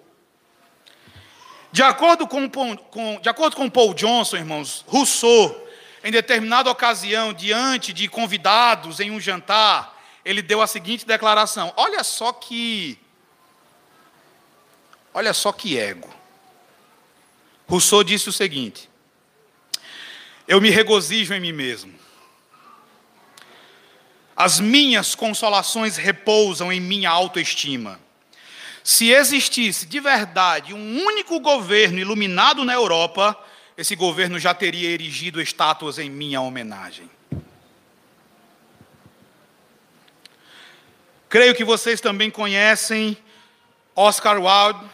[1.69, 5.67] De acordo com, com, de acordo com Paul Johnson, irmãos, Rousseau,
[6.01, 12.05] em determinada ocasião, diante de convidados em um jantar, ele deu a seguinte declaração: Olha
[12.05, 12.97] só que.
[15.13, 16.20] Olha só que ego.
[17.71, 18.89] Rousseau disse o seguinte:
[20.45, 21.93] Eu me regozijo em mim mesmo.
[24.35, 27.97] As minhas consolações repousam em minha autoestima.
[28.83, 33.41] Se existisse de verdade um único governo iluminado na Europa,
[33.77, 37.09] esse governo já teria erigido estátuas em minha homenagem.
[41.29, 43.17] Creio que vocês também conhecem
[43.95, 44.90] Oscar Wilde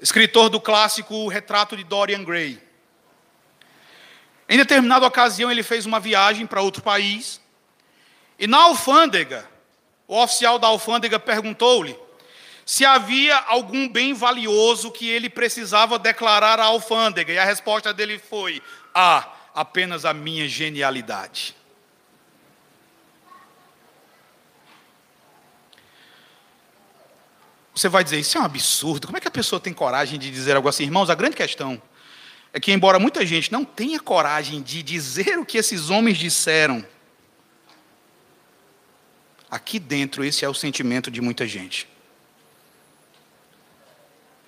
[0.00, 2.60] escritor do clássico Retrato de Dorian Gray.
[4.48, 7.40] Em determinada ocasião, ele fez uma viagem para outro país,
[8.38, 9.48] e na alfândega,
[10.08, 11.96] o oficial da alfândega perguntou-lhe
[12.64, 18.18] se havia algum bem valioso que ele precisava declarar à alfândega, e a resposta dele
[18.18, 18.62] foi:
[18.94, 21.56] Ah, apenas a minha genialidade.
[27.80, 29.06] Você vai dizer, isso é um absurdo.
[29.06, 30.82] Como é que a pessoa tem coragem de dizer algo assim?
[30.82, 31.80] Irmãos, a grande questão
[32.52, 36.84] é que, embora muita gente não tenha coragem de dizer o que esses homens disseram,
[39.50, 41.88] aqui dentro esse é o sentimento de muita gente.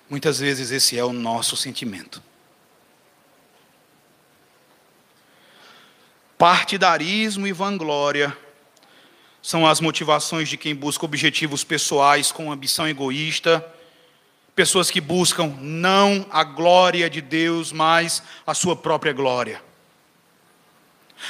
[0.07, 2.21] Muitas vezes esse é o nosso sentimento.
[6.37, 8.37] Partidarismo e vanglória
[9.43, 13.63] são as motivações de quem busca objetivos pessoais com ambição egoísta,
[14.55, 19.61] pessoas que buscam não a glória de Deus, mas a sua própria glória.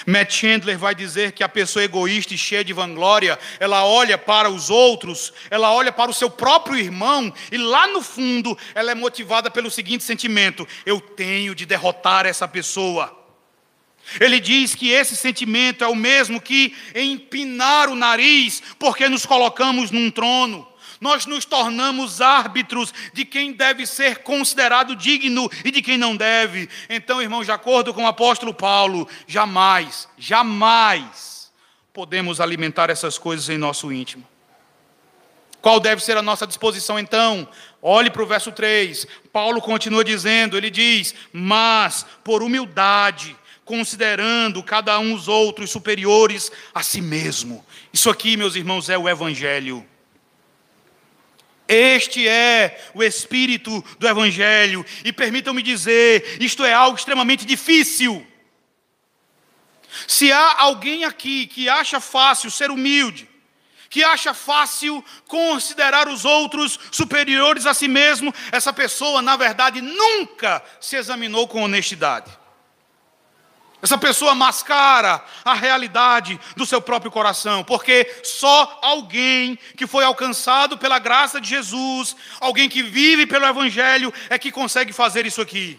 [0.05, 4.47] Matt Chandler vai dizer que a pessoa egoísta e cheia de vanglória, ela olha para
[4.47, 8.95] os outros, ela olha para o seu próprio irmão, e lá no fundo ela é
[8.95, 13.22] motivada pelo seguinte sentimento: eu tenho de derrotar essa pessoa.
[14.19, 19.91] Ele diz que esse sentimento é o mesmo que empinar o nariz, porque nos colocamos
[19.91, 20.67] num trono.
[21.03, 26.69] nós nos tornamos árbitros de quem deve ser considerado digno e de quem não deve.
[26.89, 31.51] Então, irmãos, de acordo com o apóstolo Paulo, jamais, jamais
[31.91, 34.25] podemos alimentar essas coisas em nosso íntimo.
[35.61, 37.47] Qual deve ser a nossa disposição então?
[37.81, 39.05] Olhe para o verso 3.
[39.31, 43.35] Paulo continua dizendo: ele diz, mas por humildade,
[43.65, 47.65] considerando cada um os outros superiores a si mesmo.
[47.91, 49.85] Isso aqui, meus irmãos, é o Evangelho.
[51.67, 54.85] Este é o espírito do Evangelho.
[55.03, 58.25] E permitam-me dizer: isto é algo extremamente difícil.
[60.07, 63.29] Se há alguém aqui que acha fácil ser humilde,
[63.89, 70.63] que acha fácil considerar os outros superiores a si mesmo, essa pessoa, na verdade, nunca
[70.81, 72.42] se examinou com honestidade.
[73.83, 80.77] Essa pessoa mascara a realidade do seu próprio coração, porque só alguém que foi alcançado
[80.77, 85.77] pela graça de Jesus, alguém que vive pelo Evangelho, é que consegue fazer isso aqui.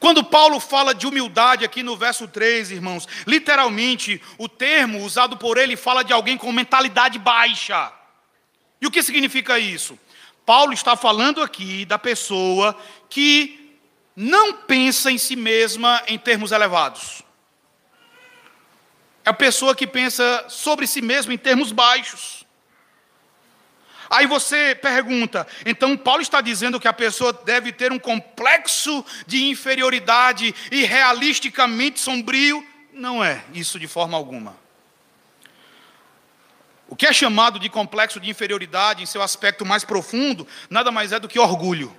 [0.00, 5.58] Quando Paulo fala de humildade aqui no verso 3, irmãos, literalmente o termo usado por
[5.58, 7.92] ele fala de alguém com mentalidade baixa.
[8.80, 9.96] E o que significa isso?
[10.44, 12.76] Paulo está falando aqui da pessoa
[13.08, 13.65] que
[14.16, 17.22] não pensa em si mesma em termos elevados.
[19.22, 22.46] É a pessoa que pensa sobre si mesma em termos baixos.
[24.08, 29.48] Aí você pergunta, então Paulo está dizendo que a pessoa deve ter um complexo de
[29.48, 32.64] inferioridade e realisticamente sombrio?
[32.92, 34.56] Não é isso de forma alguma.
[36.88, 41.10] O que é chamado de complexo de inferioridade, em seu aspecto mais profundo, nada mais
[41.10, 41.94] é do que orgulho.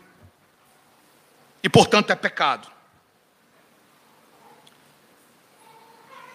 [1.64, 2.68] E, portanto, é pecado.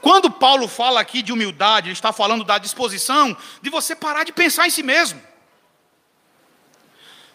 [0.00, 4.32] Quando Paulo fala aqui de humildade, ele está falando da disposição de você parar de
[4.32, 5.32] pensar em si mesmo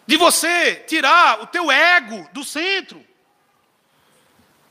[0.08, 3.04] de você tirar o teu ego do centro.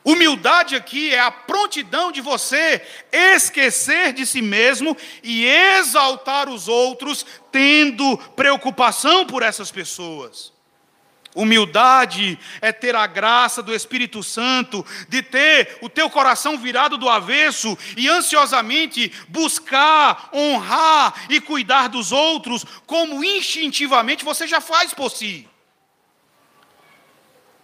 [0.03, 7.23] Humildade aqui é a prontidão de você esquecer de si mesmo e exaltar os outros,
[7.51, 10.51] tendo preocupação por essas pessoas.
[11.37, 17.07] Humildade é ter a graça do Espírito Santo, de ter o teu coração virado do
[17.07, 25.11] avesso e ansiosamente buscar, honrar e cuidar dos outros, como instintivamente você já faz por
[25.11, 25.47] si.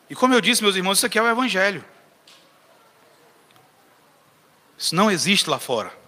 [0.08, 1.84] E como eu disse, meus irmãos, isso aqui é o Evangelho.
[4.78, 6.03] Isso não existe lá fora.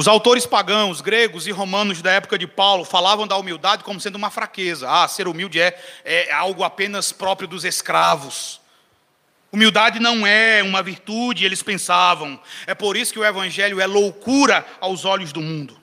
[0.00, 4.16] Os autores pagãos, gregos e romanos da época de Paulo falavam da humildade como sendo
[4.16, 4.88] uma fraqueza.
[4.90, 8.62] Ah, ser humilde é, é algo apenas próprio dos escravos.
[9.52, 12.40] Humildade não é uma virtude, eles pensavam.
[12.66, 15.78] É por isso que o evangelho é loucura aos olhos do mundo.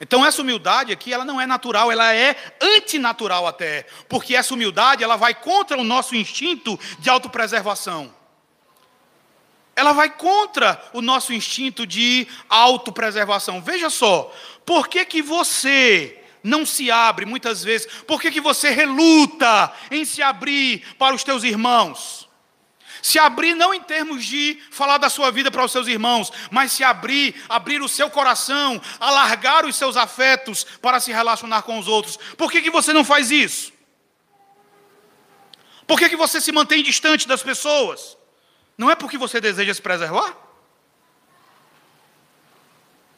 [0.00, 5.04] Então essa humildade aqui, ela não é natural, ela é antinatural até, porque essa humildade,
[5.04, 8.21] ela vai contra o nosso instinto de autopreservação
[9.74, 13.62] ela vai contra o nosso instinto de autopreservação.
[13.62, 14.32] Veja só,
[14.66, 17.86] por que, que você não se abre muitas vezes?
[18.06, 22.28] Por que, que você reluta em se abrir para os teus irmãos?
[23.00, 26.70] Se abrir não em termos de falar da sua vida para os seus irmãos, mas
[26.72, 31.88] se abrir, abrir o seu coração, alargar os seus afetos para se relacionar com os
[31.88, 32.16] outros.
[32.36, 33.72] Por que, que você não faz isso?
[35.86, 38.16] Por que, que você se mantém distante das pessoas?
[38.76, 40.36] Não é porque você deseja se preservar?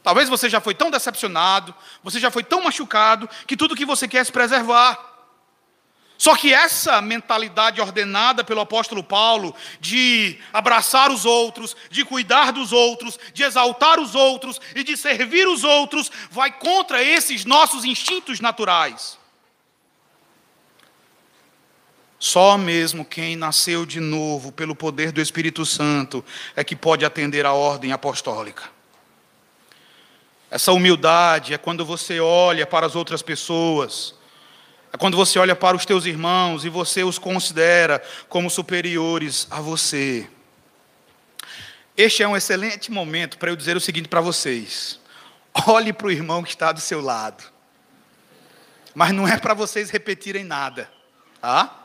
[0.03, 4.07] Talvez você já foi tão decepcionado, você já foi tão machucado, que tudo que você
[4.07, 5.13] quer é se preservar.
[6.17, 12.73] Só que essa mentalidade ordenada pelo apóstolo Paulo de abraçar os outros, de cuidar dos
[12.73, 18.41] outros, de exaltar os outros e de servir os outros, vai contra esses nossos instintos
[18.41, 19.19] naturais.
[22.25, 26.25] Só mesmo quem nasceu de novo pelo poder do Espírito Santo
[26.57, 28.63] é que pode atender a ordem apostólica.
[30.51, 34.15] Essa humildade é quando você olha para as outras pessoas,
[34.91, 39.61] é quando você olha para os teus irmãos e você os considera como superiores a
[39.61, 40.27] você.
[41.95, 44.99] Este é um excelente momento para eu dizer o seguinte para vocês:
[45.67, 47.45] olhe para o irmão que está do seu lado,
[48.95, 50.91] mas não é para vocês repetirem nada,
[51.39, 51.84] tá?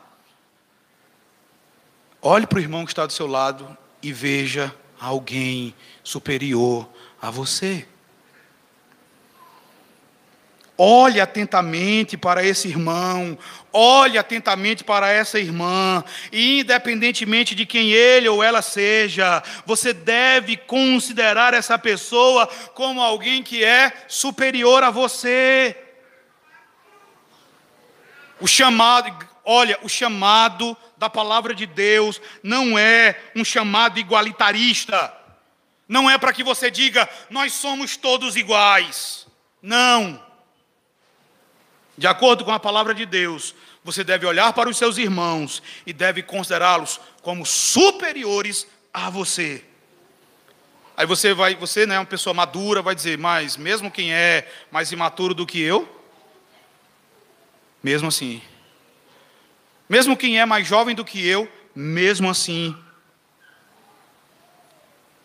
[2.22, 5.74] Olhe para o irmão que está do seu lado e veja alguém
[6.04, 6.86] superior
[7.20, 7.86] a você.
[10.76, 13.38] Olhe atentamente para esse irmão,
[13.72, 16.02] olhe atentamente para essa irmã,
[16.32, 23.42] e independentemente de quem ele ou ela seja, você deve considerar essa pessoa como alguém
[23.42, 25.76] que é superior a você.
[28.40, 35.14] O chamado, olha, o chamado da palavra de Deus não é um chamado igualitarista.
[35.88, 39.26] Não é para que você diga, nós somos todos iguais.
[39.60, 40.22] Não.
[41.98, 43.54] De acordo com a palavra de Deus,
[43.84, 49.64] você deve olhar para os seus irmãos e deve considerá-los como superiores a você.
[50.96, 54.50] Aí você vai, você né, é uma pessoa madura, vai dizer, mas mesmo quem é
[54.70, 55.88] mais imaturo do que eu,
[57.82, 58.42] mesmo assim.
[59.88, 62.76] Mesmo quem é mais jovem do que eu, mesmo assim.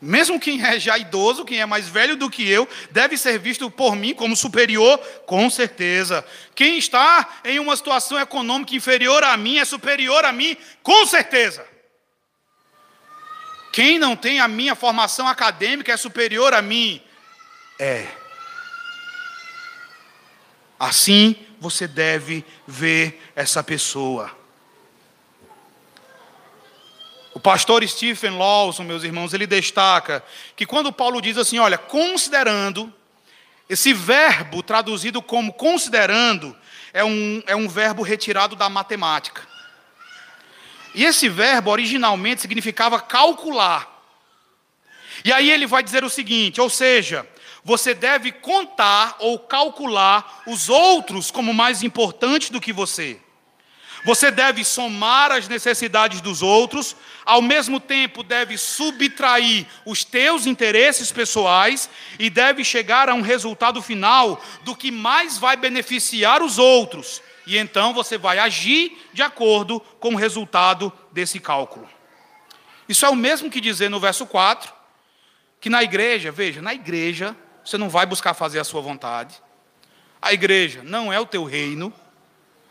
[0.02, 3.70] Mesmo quem é já idoso, quem é mais velho do que eu, deve ser visto
[3.72, 6.26] por mim como superior, com certeza.
[6.54, 11.66] Quem está em uma situação econômica inferior a mim é superior a mim, com certeza.
[13.72, 17.02] Quem não tem a minha formação acadêmica é superior a mim,
[17.80, 18.08] é.
[20.80, 24.32] Assim você deve ver essa pessoa.
[27.34, 30.24] O pastor Stephen Lawson, meus irmãos, ele destaca
[30.56, 32.94] que quando Paulo diz assim, olha, considerando,
[33.68, 36.56] esse verbo traduzido como considerando
[36.94, 39.42] é um, é um verbo retirado da matemática.
[40.94, 43.92] E esse verbo originalmente significava calcular.
[45.26, 47.28] E aí ele vai dizer o seguinte: ou seja,
[47.66, 53.20] você deve contar ou calcular os outros como mais importantes do que você.
[54.06, 61.12] Você deve somar as necessidades dos outros, ao mesmo tempo deve subtrair os teus interesses
[61.12, 61.90] pessoais
[62.20, 67.20] e deve chegar a um resultado final do que mais vai beneficiar os outros.
[67.48, 71.90] E então você vai agir de acordo com o resultado desse cálculo.
[72.88, 74.72] Isso é o mesmo que dizer no verso 4
[75.60, 77.36] que na igreja, veja, na igreja
[77.66, 79.36] você não vai buscar fazer a sua vontade.
[80.22, 81.92] A igreja não é o teu reino.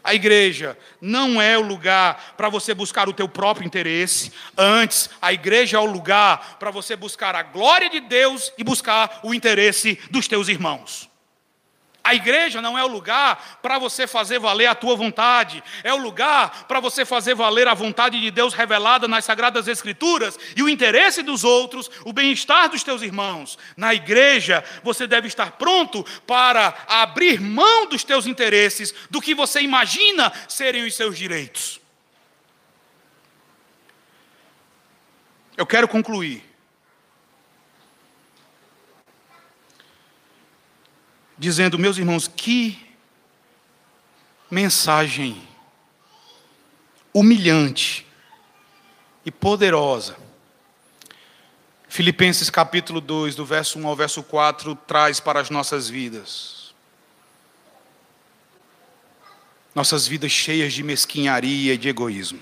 [0.03, 4.31] A igreja não é o lugar para você buscar o teu próprio interesse.
[4.57, 9.21] Antes, a igreja é o lugar para você buscar a glória de Deus e buscar
[9.23, 11.09] o interesse dos teus irmãos.
[12.05, 15.97] A igreja não é o lugar para você fazer valer a tua vontade, é o
[15.97, 20.69] lugar para você fazer valer a vontade de Deus revelada nas sagradas escrituras e o
[20.69, 23.59] interesse dos outros, o bem-estar dos teus irmãos.
[23.75, 29.63] Na igreja, você deve estar pronto para abrir mão dos teus interesses, do que você
[29.63, 31.81] imagina serem os seus direitos.
[35.57, 36.54] Eu quero concluir
[41.39, 42.79] dizendo: Meus irmãos, que
[44.51, 45.41] mensagem
[47.13, 48.07] humilhante
[49.25, 50.17] e poderosa.
[51.89, 56.75] Filipenses capítulo 2, do verso 1 ao verso 4, traz para as nossas vidas.
[59.73, 62.41] Nossas vidas cheias de mesquinharia e de egoísmo.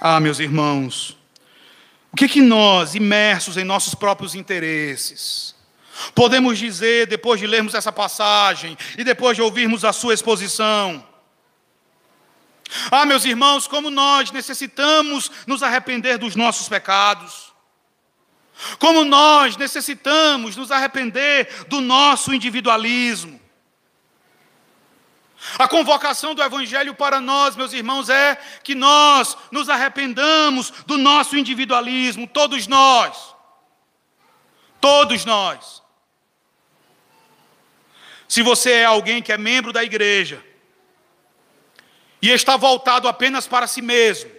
[0.00, 1.16] Ah, meus irmãos,
[2.12, 5.54] o que que nós, imersos em nossos próprios interesses,
[6.14, 11.06] Podemos dizer, depois de lermos essa passagem e depois de ouvirmos a sua exposição,
[12.90, 17.52] ah, meus irmãos, como nós necessitamos nos arrepender dos nossos pecados,
[18.78, 23.40] como nós necessitamos nos arrepender do nosso individualismo.
[25.58, 31.36] A convocação do Evangelho para nós, meus irmãos, é que nós nos arrependamos do nosso
[31.36, 33.34] individualismo, todos nós.
[34.80, 35.81] Todos nós.
[38.32, 40.42] Se você é alguém que é membro da igreja
[42.22, 44.30] e está voltado apenas para si mesmo,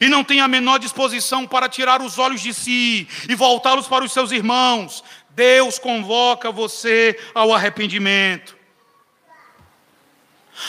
[0.00, 4.02] e não tem a menor disposição para tirar os olhos de si e voltá-los para
[4.02, 8.56] os seus irmãos, Deus convoca você ao arrependimento.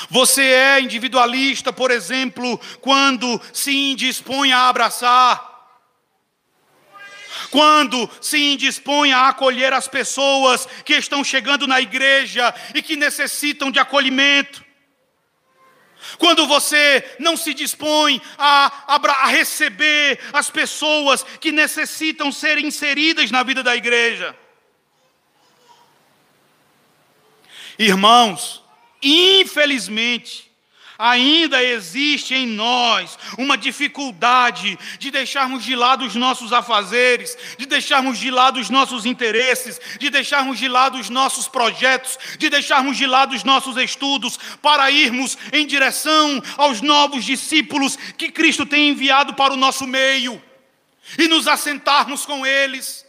[0.09, 5.52] Você é individualista, por exemplo, quando se indispõe a abraçar
[7.49, 13.71] quando se indispõe a acolher as pessoas que estão chegando na igreja e que necessitam
[13.71, 14.63] de acolhimento.
[16.17, 23.31] Quando você não se dispõe a, a, a, receber as pessoas que necessitam ser inseridas
[23.31, 24.35] na vida da igreja.
[27.79, 28.63] Irmãos,
[29.01, 30.52] infelizmente,
[30.97, 38.19] ainda existe em nós uma dificuldade de deixarmos de lado os nossos afazeres, de deixarmos
[38.19, 43.07] de lado os nossos interesses, de deixarmos de lado os nossos projetos, de deixarmos de
[43.07, 49.33] lado os nossos estudos, para irmos em direção aos novos discípulos que Cristo tem enviado
[49.33, 50.41] para o nosso meio,
[51.17, 53.05] e nos assentarmos com eles,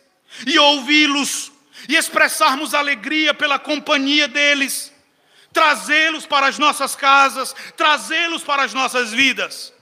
[0.46, 1.52] e ouvi-los,
[1.88, 4.93] e expressarmos alegria pela companhia deles
[5.54, 9.72] trazê-los para as nossas casas, trazê-los para as nossas vidas.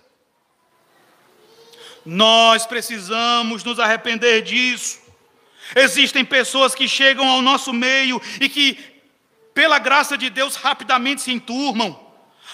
[2.04, 5.00] Nós precisamos nos arrepender disso.
[5.74, 8.78] Existem pessoas que chegam ao nosso meio e que,
[9.54, 11.98] pela graça de Deus, rapidamente se enturmam,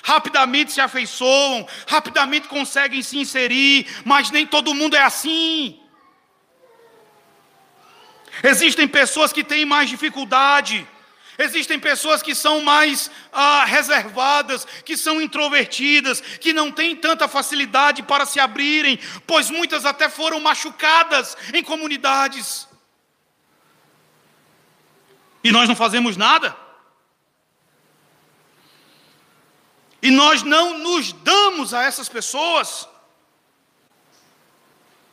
[0.03, 5.81] rapidamente se afeiçoam, rapidamente conseguem se inserir, mas nem todo mundo é assim.
[8.45, 10.87] Existem pessoas que têm mais dificuldade
[11.39, 18.03] Existem pessoas que são mais ah, reservadas, que são introvertidas, que não têm tanta facilidade
[18.03, 22.67] para se abrirem, pois muitas até foram machucadas em comunidades.
[25.45, 26.57] E nós não fazemos nada.
[30.03, 32.89] E nós não nos damos a essas pessoas.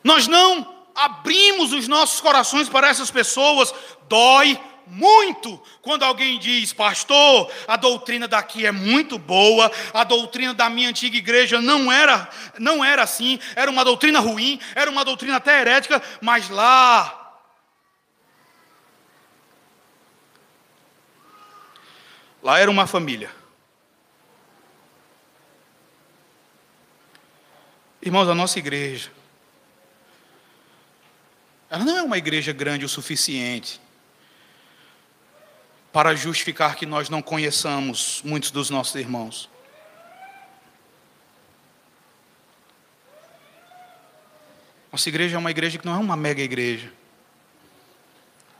[0.03, 3.73] Nós não abrimos os nossos corações para essas pessoas.
[4.07, 10.69] Dói, muito quando alguém diz, pastor, a doutrina daqui é muito boa, a doutrina da
[10.69, 12.29] minha antiga igreja não era,
[12.59, 17.21] não era assim, era uma doutrina ruim, era uma doutrina até herética, mas lá
[22.45, 23.31] Lá era uma família.
[27.99, 29.11] Irmãos, a nossa igreja,
[31.71, 33.81] ela não é uma igreja grande o suficiente
[35.95, 39.49] para justificar que nós não conheçamos muitos dos nossos irmãos.
[44.91, 46.91] Nossa igreja é uma igreja que não é uma mega igreja.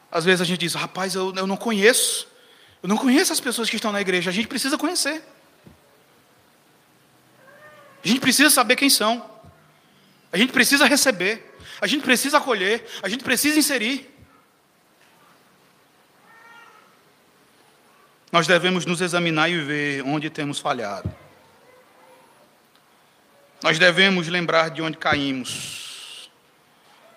[0.10, 2.26] Às vezes a gente diz, rapaz, eu, eu não conheço,
[2.82, 5.22] eu não conheço as pessoas que estão na igreja, a gente precisa conhecer.
[8.02, 9.30] A gente precisa saber quem são.
[10.32, 11.54] A gente precisa receber.
[11.82, 12.88] A gente precisa acolher.
[13.04, 14.15] A gente precisa inserir.
[18.36, 21.10] Nós devemos nos examinar e ver onde temos falhado.
[23.64, 26.30] Nós devemos lembrar de onde caímos.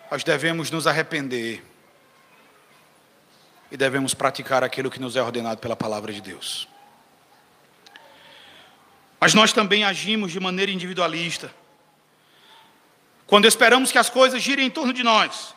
[0.09, 1.61] Nós devemos nos arrepender.
[3.69, 6.69] E devemos praticar aquilo que nos é ordenado pela palavra de Deus.
[9.19, 11.53] Mas nós também agimos de maneira individualista.
[13.27, 15.53] Quando esperamos que as coisas girem em torno de nós.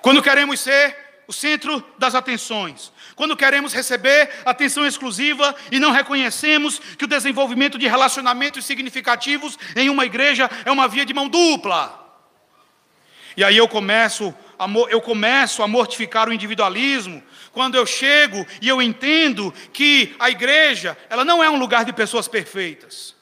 [0.00, 0.99] Quando queremos ser
[1.30, 2.92] o centro das atenções.
[3.14, 9.88] Quando queremos receber atenção exclusiva e não reconhecemos que o desenvolvimento de relacionamentos significativos em
[9.88, 11.96] uma igreja é uma via de mão dupla.
[13.36, 14.34] E aí eu começo,
[14.88, 20.98] eu começo a mortificar o individualismo, quando eu chego e eu entendo que a igreja,
[21.08, 23.14] ela não é um lugar de pessoas perfeitas.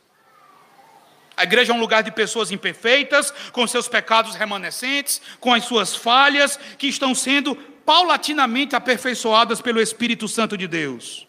[1.39, 5.95] A igreja é um lugar de pessoas imperfeitas, com seus pecados remanescentes, com as suas
[5.95, 7.57] falhas, que estão sendo
[7.89, 11.27] paulatinamente aperfeiçoadas pelo Espírito Santo de Deus.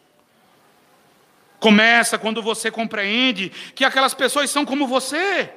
[1.57, 5.53] Começa quando você compreende que aquelas pessoas são como você.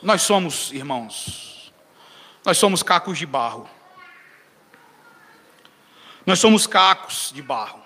[0.00, 1.72] Nós somos, irmãos,
[2.44, 3.68] nós somos cacos de barro.
[6.24, 7.82] Nós somos cacos de barro.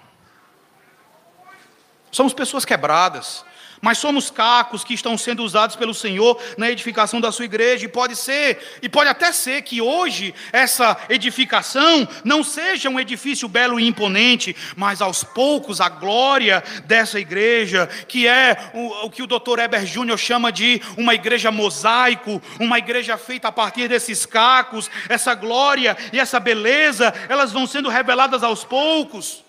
[2.12, 3.45] Somos pessoas quebradas
[3.80, 7.88] mas somos cacos que estão sendo usados pelo Senhor na edificação da sua igreja, e
[7.88, 13.78] pode ser, e pode até ser que hoje essa edificação não seja um edifício belo
[13.78, 19.26] e imponente, mas aos poucos a glória dessa igreja, que é o, o que o
[19.26, 19.58] Dr.
[19.60, 25.34] Eber Júnior chama de uma igreja mosaico, uma igreja feita a partir desses cacos, essa
[25.34, 29.45] glória e essa beleza, elas vão sendo reveladas aos poucos.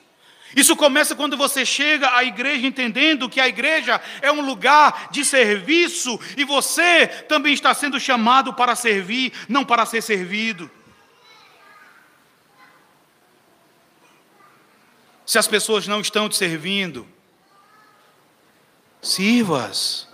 [0.55, 5.25] Isso começa quando você chega à igreja entendendo que a igreja é um lugar de
[5.25, 10.69] serviço e você também está sendo chamado para servir, não para ser servido.
[15.25, 17.05] Se as pessoas não estão te servindo,
[19.01, 20.06] sirvas.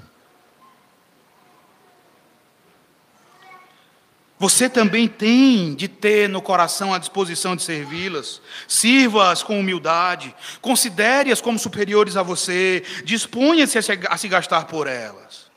[4.44, 8.42] Você também tem de ter no coração a disposição de servi-las.
[8.68, 10.36] Sirva-as com humildade.
[10.60, 12.84] Considere-as como superiores a você.
[13.06, 15.50] Disponha-se a se gastar por elas.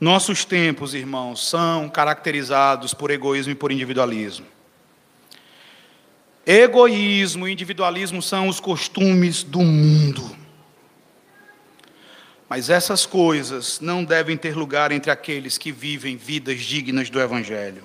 [0.00, 4.46] Nossos tempos, irmãos, são caracterizados por egoísmo e por individualismo.
[6.44, 10.43] Egoísmo e individualismo são os costumes do mundo.
[12.56, 17.82] Mas essas coisas não devem ter lugar entre aqueles que vivem vidas dignas do Evangelho.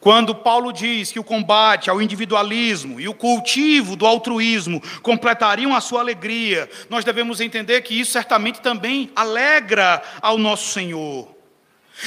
[0.00, 5.82] Quando Paulo diz que o combate ao individualismo e o cultivo do altruísmo completariam a
[5.82, 11.33] sua alegria, nós devemos entender que isso certamente também alegra ao nosso Senhor.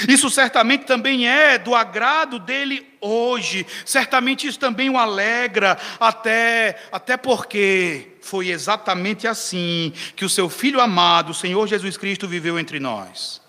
[0.07, 7.15] Isso certamente também é do agrado dele hoje, certamente isso também o alegra, até, até
[7.15, 12.79] porque foi exatamente assim que o seu Filho amado, o Senhor Jesus Cristo, viveu entre
[12.79, 13.41] nós.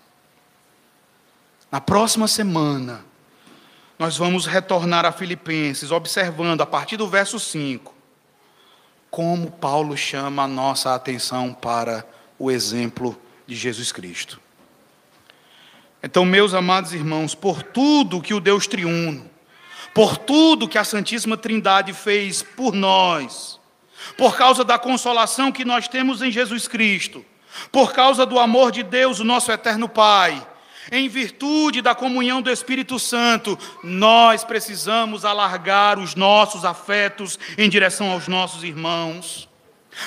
[1.71, 3.05] Na próxima semana,
[3.99, 7.93] nós vamos retornar a Filipenses, observando a partir do verso 5,
[9.11, 12.07] como Paulo chama a nossa atenção para
[12.39, 14.41] o exemplo de Jesus Cristo.
[16.03, 19.29] Então, meus amados irmãos, por tudo que o Deus triuno,
[19.93, 23.59] por tudo que a Santíssima Trindade fez por nós,
[24.17, 27.25] por causa da consolação que nós temos em Jesus Cristo,
[27.73, 30.47] por causa do amor de Deus, o nosso eterno Pai,
[30.91, 38.13] em virtude da comunhão do Espírito Santo, nós precisamos alargar os nossos afetos em direção
[38.13, 39.49] aos nossos irmãos.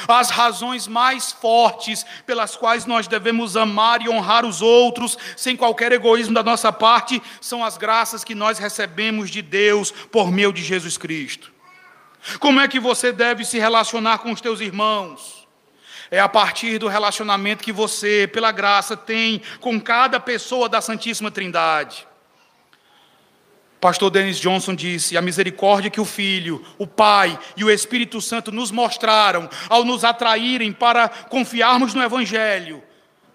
[0.08, 5.92] As razões mais fortes pelas quais nós devemos amar e honrar os outros, sem qualquer
[5.92, 10.64] egoísmo da nossa parte, são as graças que nós recebemos de Deus por meio de
[10.64, 11.52] Jesus Cristo.
[12.40, 15.48] Como é que você deve se relacionar com os teus irmãos?
[16.10, 21.32] É a partir do relacionamento que você, pela graça, tem com cada pessoa da Santíssima
[21.32, 22.06] Trindade.
[23.82, 28.52] Pastor Dennis Johnson disse: a misericórdia que o Filho, o Pai e o Espírito Santo
[28.52, 32.84] nos mostraram ao nos atraírem para confiarmos no Evangelho,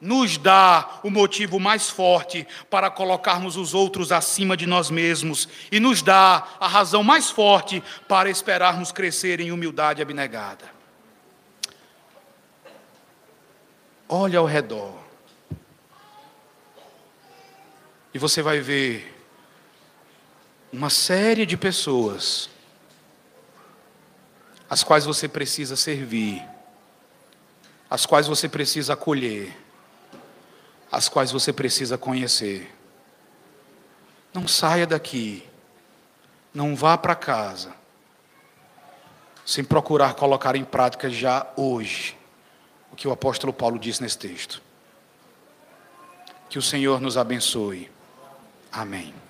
[0.00, 5.80] nos dá o motivo mais forte para colocarmos os outros acima de nós mesmos e
[5.80, 10.76] nos dá a razão mais forte para esperarmos crescer em humildade abnegada.
[14.08, 14.94] Olha ao redor.
[18.14, 19.15] E você vai ver
[20.76, 22.50] uma série de pessoas
[24.68, 26.44] as quais você precisa servir,
[27.88, 29.56] as quais você precisa acolher,
[30.92, 32.74] as quais você precisa conhecer.
[34.34, 35.48] Não saia daqui,
[36.52, 37.72] não vá para casa,
[39.46, 42.18] sem procurar colocar em prática já hoje
[42.92, 44.60] o que o apóstolo Paulo disse nesse texto.
[46.50, 47.90] Que o Senhor nos abençoe.
[48.70, 49.25] Amém.